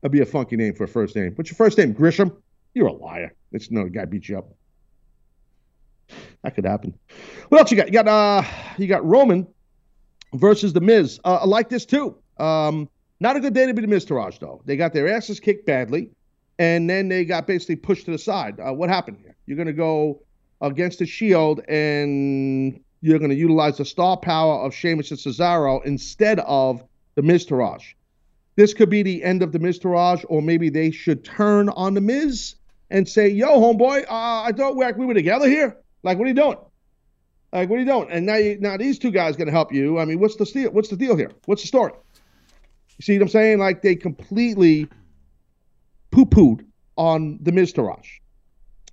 [0.00, 1.32] That'd be a funky name for a first name.
[1.34, 1.94] What's your first name?
[1.94, 2.34] Grisham?
[2.74, 3.34] You're a liar.
[3.52, 4.48] It's no the guy beat you up.
[6.42, 6.98] That could happen.
[7.48, 7.86] What else you got?
[7.86, 8.42] You got uh
[8.76, 9.46] you got Roman
[10.34, 11.20] versus the Miz.
[11.24, 12.16] Uh, I like this too.
[12.38, 12.88] Um,
[13.20, 14.62] not a good day to be the Miztourage though.
[14.64, 16.10] They got their asses kicked badly,
[16.58, 18.60] and then they got basically pushed to the side.
[18.60, 19.36] Uh, what happened here?
[19.46, 20.22] You're gonna go
[20.60, 26.40] against the Shield, and you're gonna utilize the star power of Sheamus and Cesaro instead
[26.40, 26.82] of
[27.14, 27.94] the Miztourage.
[28.56, 32.00] This could be the end of the Miztourage, or maybe they should turn on the
[32.00, 32.54] Miz
[32.90, 35.76] and say, "Yo, homeboy, uh, I thought we we were together here.
[36.02, 36.58] Like, what are you doing?
[37.52, 39.98] Like, what are you doing?" And now, you, now these two guys gonna help you.
[39.98, 40.70] I mean, what's the deal?
[40.70, 41.30] What's the deal here?
[41.46, 41.92] What's the story?
[42.98, 43.58] You see what I'm saying?
[43.58, 44.88] Like, they completely
[46.10, 46.64] poo-pooed
[46.96, 48.08] on the Miztourage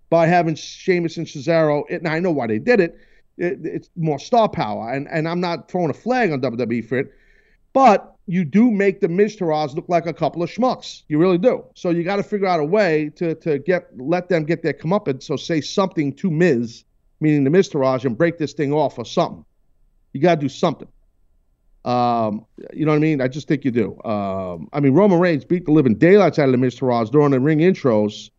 [0.10, 1.84] by having Sheamus and Cesaro.
[1.90, 2.98] And I know why they did it.
[3.38, 3.60] it.
[3.64, 7.12] It's more star power, and and I'm not throwing a flag on WWE for it,
[7.74, 11.04] but you do make the Miztourage look like a couple of schmucks.
[11.08, 11.64] You really do.
[11.76, 14.74] So you got to figure out a way to to get let them get their
[14.74, 15.24] comeuppance.
[15.24, 16.84] So say something to Miz,
[17.26, 19.44] meaning the Miztourage, and break this thing off or something.
[20.14, 20.88] You got to do something.
[21.84, 23.22] Um, you know what I mean?
[23.22, 24.00] I just think you do.
[24.04, 27.40] Um, I mean, Roman Reigns beat the living daylights out of the Miztourage during the
[27.40, 28.30] ring intros.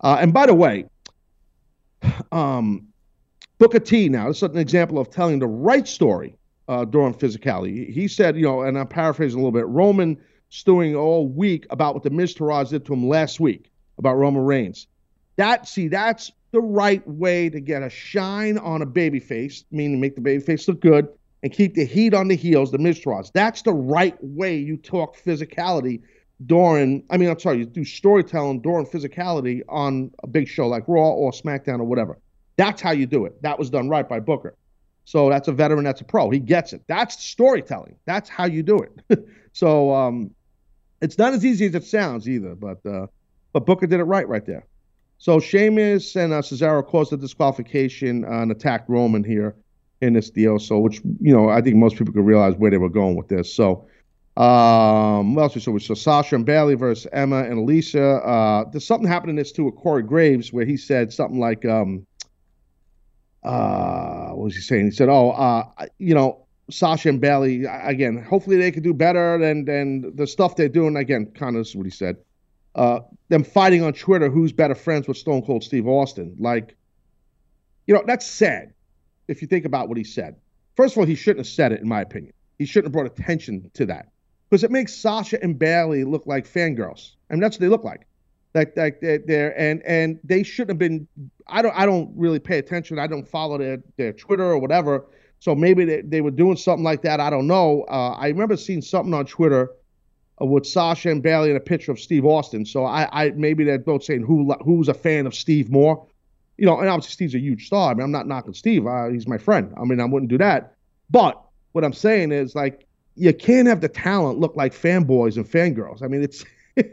[0.00, 0.86] Uh, and by the way,
[2.32, 2.86] um,
[3.58, 6.36] Booker T now, this is an example of telling the right story
[6.68, 7.92] uh, during physicality.
[7.92, 10.18] He said, you know, and I'm paraphrasing a little bit, Roman
[10.50, 14.44] stewing all week about what the Miz Taraj did to him last week about Roman
[14.44, 14.86] Reigns.
[15.36, 20.00] That, see, that's the right way to get a shine on a baby face, meaning
[20.00, 21.08] make the baby face look good
[21.42, 25.18] and keep the heat on the heels, the Miz That's the right way you talk
[25.18, 26.00] physicality
[26.46, 30.84] during, I mean, I'm sorry, you do storytelling during physicality on a big show like
[30.86, 32.18] Raw or SmackDown or whatever.
[32.56, 33.42] That's how you do it.
[33.42, 34.56] That was done right by Booker.
[35.04, 36.30] So that's a veteran, that's a pro.
[36.30, 36.82] He gets it.
[36.86, 37.96] That's storytelling.
[38.06, 39.28] That's how you do it.
[39.52, 40.30] so um,
[41.02, 43.08] it's not as easy as it sounds either, but uh,
[43.52, 44.66] but Booker did it right right there.
[45.24, 49.56] So Sheamus and uh, Cesaro caused the disqualification and attacked Roman here
[50.02, 50.58] in this deal.
[50.58, 53.28] So which you know I think most people could realize where they were going with
[53.28, 53.50] this.
[53.50, 53.86] So
[54.36, 55.70] um, what else we saw?
[55.70, 58.16] We saw Sasha and Bayley versus Emma and Alicia.
[58.16, 61.64] Uh, there's something happened in this too with Corey Graves where he said something like
[61.64, 62.06] um,
[63.44, 64.84] uh, what was he saying?
[64.84, 68.22] He said, "Oh, uh, you know, Sasha and Bayley again.
[68.22, 70.96] Hopefully, they could do better than than the stuff they're doing.
[70.96, 72.18] Again, kind of what he said.
[72.74, 76.36] Uh, them fighting on Twitter, who's better friends with Stone Cold Steve Austin?
[76.38, 76.76] Like,
[77.86, 78.72] you know, that's sad
[79.28, 80.36] if you think about what he said.
[80.76, 82.32] First of all, he shouldn't have said it, in my opinion.
[82.58, 84.08] He shouldn't have brought attention to that
[84.48, 87.12] because it makes Sasha and Bayley look like fangirls.
[87.30, 88.06] I mean, that's what they look like
[88.54, 91.06] like like they're, they're and and they shouldn't have been.
[91.48, 92.98] I don't I don't really pay attention.
[92.98, 95.06] I don't follow their their Twitter or whatever.
[95.40, 97.20] So maybe they, they were doing something like that.
[97.20, 97.84] I don't know.
[97.88, 99.70] Uh, I remember seeing something on Twitter
[100.40, 102.66] with Sasha and Bayley and a picture of Steve Austin.
[102.66, 106.06] So I, I maybe they're both saying who who's a fan of Steve more.
[106.56, 107.90] You know, and obviously Steve's a huge star.
[107.90, 108.86] I mean, I'm not knocking Steve.
[108.86, 109.74] Uh, he's my friend.
[109.76, 110.76] I mean, I wouldn't do that.
[111.10, 111.40] But
[111.72, 116.02] what I'm saying is like you can't have the talent look like fanboys and fangirls.
[116.02, 116.44] I mean, it's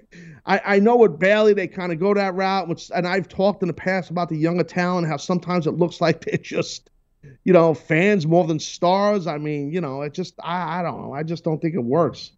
[0.46, 3.62] I, I know with Bayley they kind of go that route, which, and I've talked
[3.62, 6.90] in the past about the younger talent, how sometimes it looks like they're just,
[7.44, 9.28] you know, fans more than stars.
[9.28, 11.14] I mean, you know, it just I, I don't know.
[11.14, 12.32] I just don't think it works.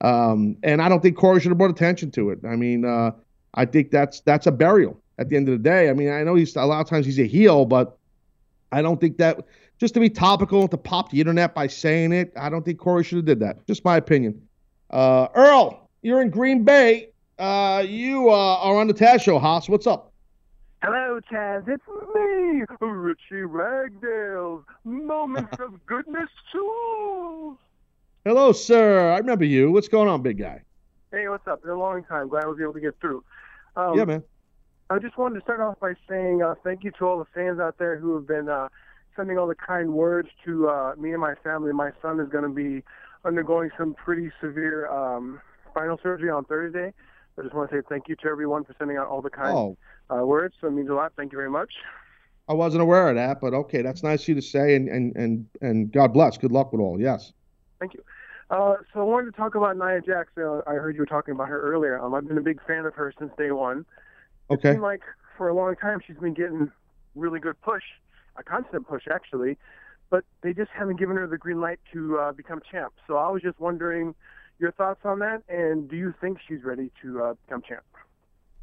[0.00, 2.40] Um, and I don't think Corey should have brought attention to it.
[2.46, 3.12] I mean, uh,
[3.54, 5.88] I think that's that's a burial at the end of the day.
[5.88, 7.96] I mean, I know he's a lot of times he's a heel, but
[8.72, 9.40] I don't think that
[9.78, 13.04] just to be topical to pop the internet by saying it, I don't think Corey
[13.04, 13.66] should have did that.
[13.66, 14.40] Just my opinion.
[14.90, 17.10] Uh, Earl, you're in Green Bay.
[17.38, 19.68] Uh, you uh, are on the Taz Show, Haas.
[19.68, 20.12] What's up?
[20.82, 21.66] Hello, Taz.
[21.68, 21.82] It's
[22.14, 24.62] me, Richie Ragdale.
[24.84, 27.58] Moments of goodness too.
[28.26, 29.12] Hello, sir.
[29.12, 29.70] I remember you.
[29.70, 30.60] What's going on, big guy?
[31.12, 31.60] Hey, what's up?
[31.60, 32.26] It's a long time.
[32.26, 33.22] Glad I was able to get through.
[33.76, 34.24] Um, yeah, man.
[34.90, 37.60] I just wanted to start off by saying uh, thank you to all the fans
[37.60, 38.66] out there who have been uh,
[39.14, 41.72] sending all the kind words to uh, me and my family.
[41.72, 42.82] My son is going to be
[43.24, 46.92] undergoing some pretty severe um, spinal surgery on Thursday.
[47.38, 49.56] I just want to say thank you to everyone for sending out all the kind
[49.56, 49.76] Oh.
[50.10, 50.56] uh, words.
[50.60, 51.12] So it means a lot.
[51.16, 51.72] Thank you very much.
[52.48, 55.14] I wasn't aware of that, but okay, that's nice of you to say, and and
[55.14, 56.36] and and God bless.
[56.38, 57.00] Good luck with all.
[57.00, 57.32] Yes.
[57.78, 58.02] Thank you.
[58.48, 60.30] Uh, so I wanted to talk about Nia Jax.
[60.36, 62.00] Uh, I heard you were talking about her earlier.
[62.00, 63.84] Um, I've been a big fan of her since day one.
[64.50, 64.70] Okay.
[64.70, 65.02] It seemed like
[65.36, 66.70] for a long time she's been getting
[67.14, 67.82] really good push,
[68.36, 69.58] a constant push actually,
[70.10, 72.92] but they just haven't given her the green light to uh, become champ.
[73.06, 74.14] So I was just wondering
[74.58, 77.82] your thoughts on that, and do you think she's ready to uh, become champ?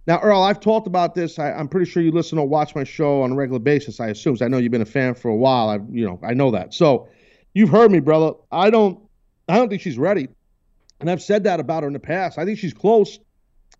[0.05, 1.39] Now, Earl, I've talked about this.
[1.39, 3.99] I, am pretty sure you listen or watch my show on a regular basis.
[3.99, 4.37] I assume.
[4.41, 5.69] I know you've been a fan for a while.
[5.69, 6.73] I, you know, I know that.
[6.73, 7.07] So
[7.53, 8.33] you've heard me, brother.
[8.51, 8.99] I don't,
[9.47, 10.27] I don't think she's ready,
[10.99, 12.37] and I've said that about her in the past.
[12.37, 13.19] I think she's close,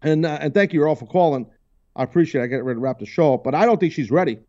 [0.01, 1.47] and uh, and thank you, all for calling.
[1.95, 2.41] I appreciate.
[2.41, 2.45] it.
[2.45, 4.39] I get ready to wrap the show up, but I don't think she's ready,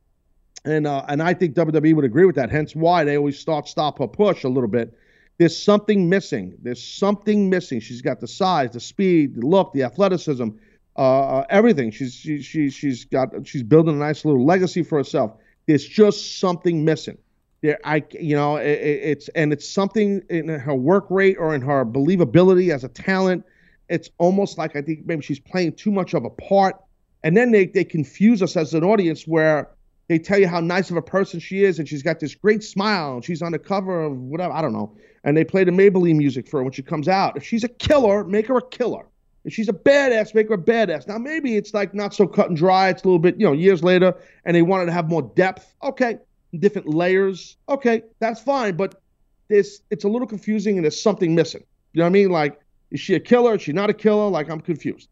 [0.65, 2.51] and uh, and I think WWE would agree with that.
[2.51, 4.97] Hence why they always start stop her push a little bit.
[5.39, 6.55] There's something missing.
[6.63, 7.81] There's something missing.
[7.81, 10.51] She's got the size, the speed, the look, the athleticism
[10.97, 11.91] uh, everything.
[11.91, 15.33] She's she, she she's got she's building a nice little legacy for herself.
[15.67, 17.19] There's just something missing.
[17.65, 21.63] There, I you know it, it's and it's something in her work rate or in
[21.63, 23.43] her believability as a talent.
[23.89, 26.77] It's almost like I think maybe she's playing too much of a part,
[27.23, 29.71] and then they they confuse us as an audience where
[30.09, 32.63] they tell you how nice of a person she is, and she's got this great
[32.63, 34.95] smile, and she's on the cover of whatever I don't know,
[35.25, 37.35] and they play the Maybelline music for her when she comes out.
[37.35, 39.07] If she's a killer, make her a killer.
[39.47, 41.09] If she's a badass, make her a badass.
[41.09, 42.91] Now maybe it's like not so cut and dry.
[42.91, 45.75] It's a little bit, you know, years later, and they wanted to have more depth.
[45.83, 46.19] Okay,
[46.59, 47.57] different layers.
[47.69, 48.77] Okay, that's fine.
[48.77, 49.01] But
[49.49, 51.65] this, it's a little confusing, and there's something missing.
[51.93, 52.31] You know what I mean?
[52.31, 53.55] Like, is she a killer?
[53.55, 54.29] Is she not a killer?
[54.29, 55.09] Like, I'm confused.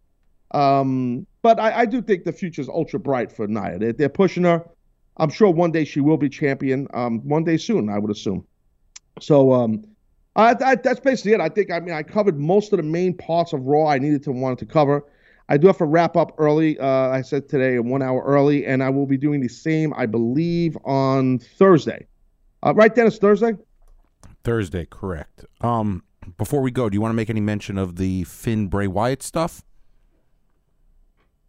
[0.52, 3.78] Um, but I, I do think the future is ultra bright for Nia.
[3.78, 4.64] They're, they're pushing her.
[5.16, 6.88] I'm sure one day she will be champion.
[6.94, 8.46] Um, one day soon, I would assume.
[9.20, 9.84] So, um,
[10.34, 11.40] uh, that, that's basically it.
[11.40, 14.22] I think I mean I covered most of the main parts of Raw I needed
[14.24, 15.04] to wanted to cover.
[15.52, 16.78] I do have to wrap up early.
[16.78, 20.06] Uh, I said today one hour early, and I will be doing the same, I
[20.06, 22.06] believe, on Thursday.
[22.62, 23.18] Uh, right, Dennis?
[23.18, 23.52] Thursday.
[24.44, 25.44] Thursday, correct.
[25.60, 26.04] Um,
[26.38, 29.22] before we go, do you want to make any mention of the Finn Bray Wyatt
[29.22, 29.62] stuff?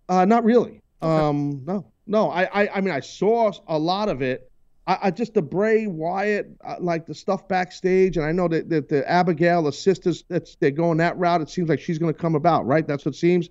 [0.10, 0.82] Uh, not really.
[1.02, 1.26] Okay.
[1.26, 2.30] Um, no, no.
[2.30, 4.52] I, I, I mean, I saw a lot of it.
[4.86, 8.68] I, I, just the Bray Wyatt, uh, like the stuff backstage, and I know that,
[8.68, 11.40] that the Abigail, the sisters, that's they're going that route.
[11.40, 12.86] It seems like she's going to come about, right?
[12.86, 13.48] That's what it seems.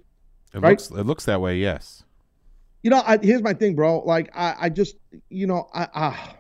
[0.55, 0.71] It right?
[0.71, 1.57] looks it looks that way.
[1.59, 2.05] Yes.
[2.83, 4.01] You know, I, here's my thing, bro.
[4.01, 4.97] Like, I, I just,
[5.29, 6.35] you know, I, I,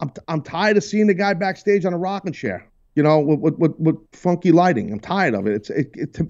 [0.00, 2.68] I'm, I'm tired of seeing the guy backstage on a rocking chair.
[2.96, 4.92] You know, with, with, with, funky lighting.
[4.92, 5.54] I'm tired of it.
[5.54, 6.20] It's, it, it,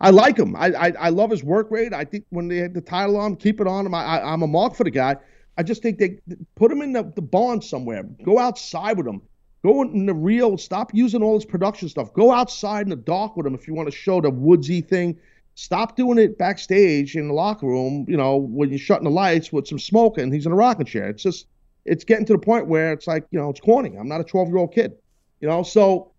[0.00, 0.56] I like him.
[0.56, 1.94] I, I, I love his work rate.
[1.94, 3.94] I think when they had the title on, keep it on him.
[3.94, 5.16] I, I, I'm a mark for the guy.
[5.56, 6.18] I just think they
[6.56, 8.02] put him in the, the barn somewhere.
[8.24, 9.22] Go outside with him.
[9.64, 10.58] Go in the real.
[10.58, 12.12] Stop using all this production stuff.
[12.14, 15.16] Go outside in the dark with him if you want to show the woodsy thing.
[15.58, 18.04] Stop doing it backstage in the locker room.
[18.06, 20.86] You know when you're shutting the lights with some smoke and he's in a rocking
[20.86, 21.08] chair.
[21.08, 21.48] It's just
[21.84, 23.96] it's getting to the point where it's like you know it's corny.
[23.96, 24.92] I'm not a 12 year old kid.
[25.40, 26.12] You know so.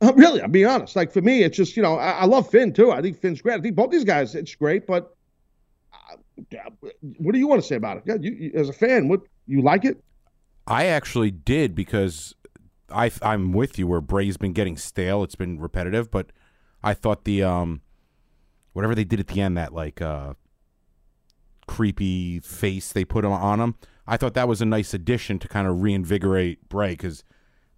[0.16, 0.96] Really, I'm being honest.
[0.96, 2.90] Like for me, it's just you know I, I love Finn too.
[2.90, 3.60] I think Finn's great.
[3.60, 4.84] I think both these guys, it's great.
[4.84, 5.14] But
[7.18, 8.02] what do you want to say about it?
[8.04, 10.02] Yeah, you, you, as a fan, what you like it?
[10.66, 12.34] I actually did because
[12.90, 15.22] I I'm with you where Bray's been getting stale.
[15.22, 16.32] It's been repetitive, but
[16.82, 17.82] I thought the um
[18.72, 20.34] whatever they did at the end that like uh
[21.66, 23.74] creepy face they put on him.
[24.06, 27.24] I thought that was a nice addition to kind of reinvigorate Bray because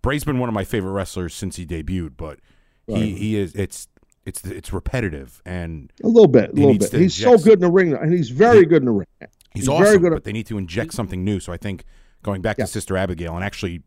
[0.02, 2.38] Bray's been one of my favorite wrestlers since he debuted, but
[2.88, 3.02] right.
[3.02, 3.88] he he is it's
[4.24, 6.92] it's it's repetitive and a little bit, a little bit.
[6.92, 9.06] He's so good in the ring, and he's very he, good in the ring.
[9.20, 11.40] He's, he's awesome, very good but they need to inject something new.
[11.40, 11.84] So I think
[12.22, 13.82] going back to Sister Abigail and actually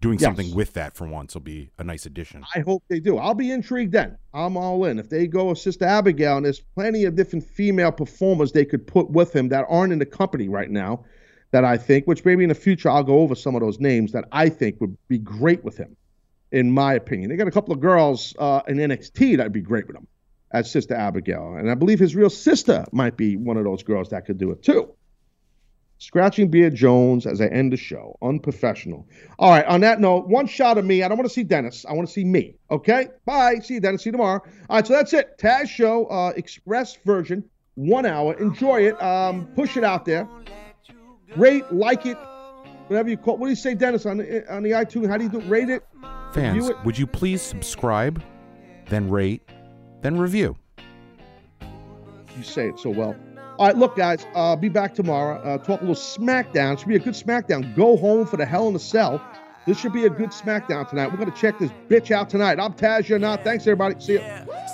[0.00, 0.26] doing yes.
[0.26, 2.44] something with that for once will be a nice addition.
[2.54, 3.18] I hope they do.
[3.18, 4.16] I'll be intrigued then.
[4.32, 4.98] I'm all in.
[4.98, 8.86] If they go with Sister Abigail, and there's plenty of different female performers they could
[8.86, 11.04] put with him that aren't in the company right now,
[11.50, 14.12] that I think, which maybe in the future I'll go over some of those names
[14.12, 15.96] that I think would be great with him
[16.52, 17.30] in my opinion.
[17.30, 20.06] They got a couple of girls uh, in NXT that'd be great with him
[20.50, 21.56] as Sister Abigail.
[21.56, 24.50] And I believe his real sister might be one of those girls that could do
[24.50, 24.94] it too.
[26.00, 28.16] Scratching Beard Jones as I end the show.
[28.22, 29.06] Unprofessional.
[29.40, 31.02] All right, on that note, one shot of me.
[31.02, 31.84] I don't want to see Dennis.
[31.88, 32.54] I want to see me.
[32.70, 33.08] Okay?
[33.24, 33.56] Bye.
[33.62, 34.04] See you, Dennis.
[34.04, 34.40] See you tomorrow.
[34.70, 35.36] All right, so that's it.
[35.38, 37.42] Taz Show, uh, express version,
[37.74, 38.34] one hour.
[38.34, 39.02] Enjoy it.
[39.02, 40.28] Um, push it out there.
[41.36, 42.16] Rate, like it,
[42.86, 45.08] whatever you call What do you say, Dennis, on the, on the iTunes?
[45.08, 45.84] How do you do Rate it?
[46.32, 48.22] Fans, would you please subscribe,
[48.86, 49.42] then rate,
[50.02, 50.56] then review?
[52.36, 53.16] You say it so well.
[53.58, 55.40] All right, look, guys, uh, be back tomorrow.
[55.42, 56.74] Uh, talk a little SmackDown.
[56.74, 57.74] It should be a good SmackDown.
[57.74, 59.20] Go home for the Hell in a Cell.
[59.66, 61.10] This should be a good SmackDown tonight.
[61.10, 62.60] We're going to check this bitch out tonight.
[62.60, 63.42] I'm Taz, you're not.
[63.42, 64.00] Thanks, everybody.
[64.00, 64.20] See you.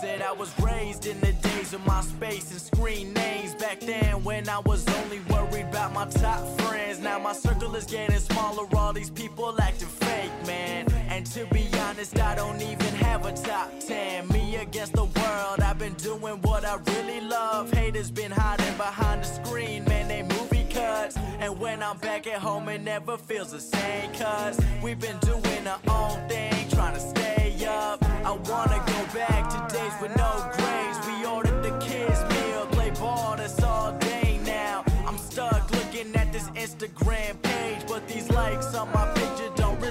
[0.03, 4.51] Said I was raised in the days of Myspace and screen names back then when
[4.51, 7.01] I was only worried about my top friends.
[7.01, 8.67] Now my circle is getting smaller.
[8.77, 10.93] All these people acting fake, man.
[11.09, 11.64] And to be
[11.95, 14.29] honest, I don't even have a top 10.
[14.29, 17.73] Me against the world, I've been doing what I really love.
[17.73, 21.17] Haters been hiding behind the screen, man, they movie cuts.
[21.39, 24.13] And when I'm back at home, it never feels the same.
[24.15, 28.03] Cause we've been doing our own thing, trying to stay up.
[28.03, 30.99] I wanna go back to days with no grades.
[31.07, 34.85] We ordered the kids' meal, play ball, that's all day now.
[35.07, 39.14] I'm stuck looking at this Instagram page, but these likes on my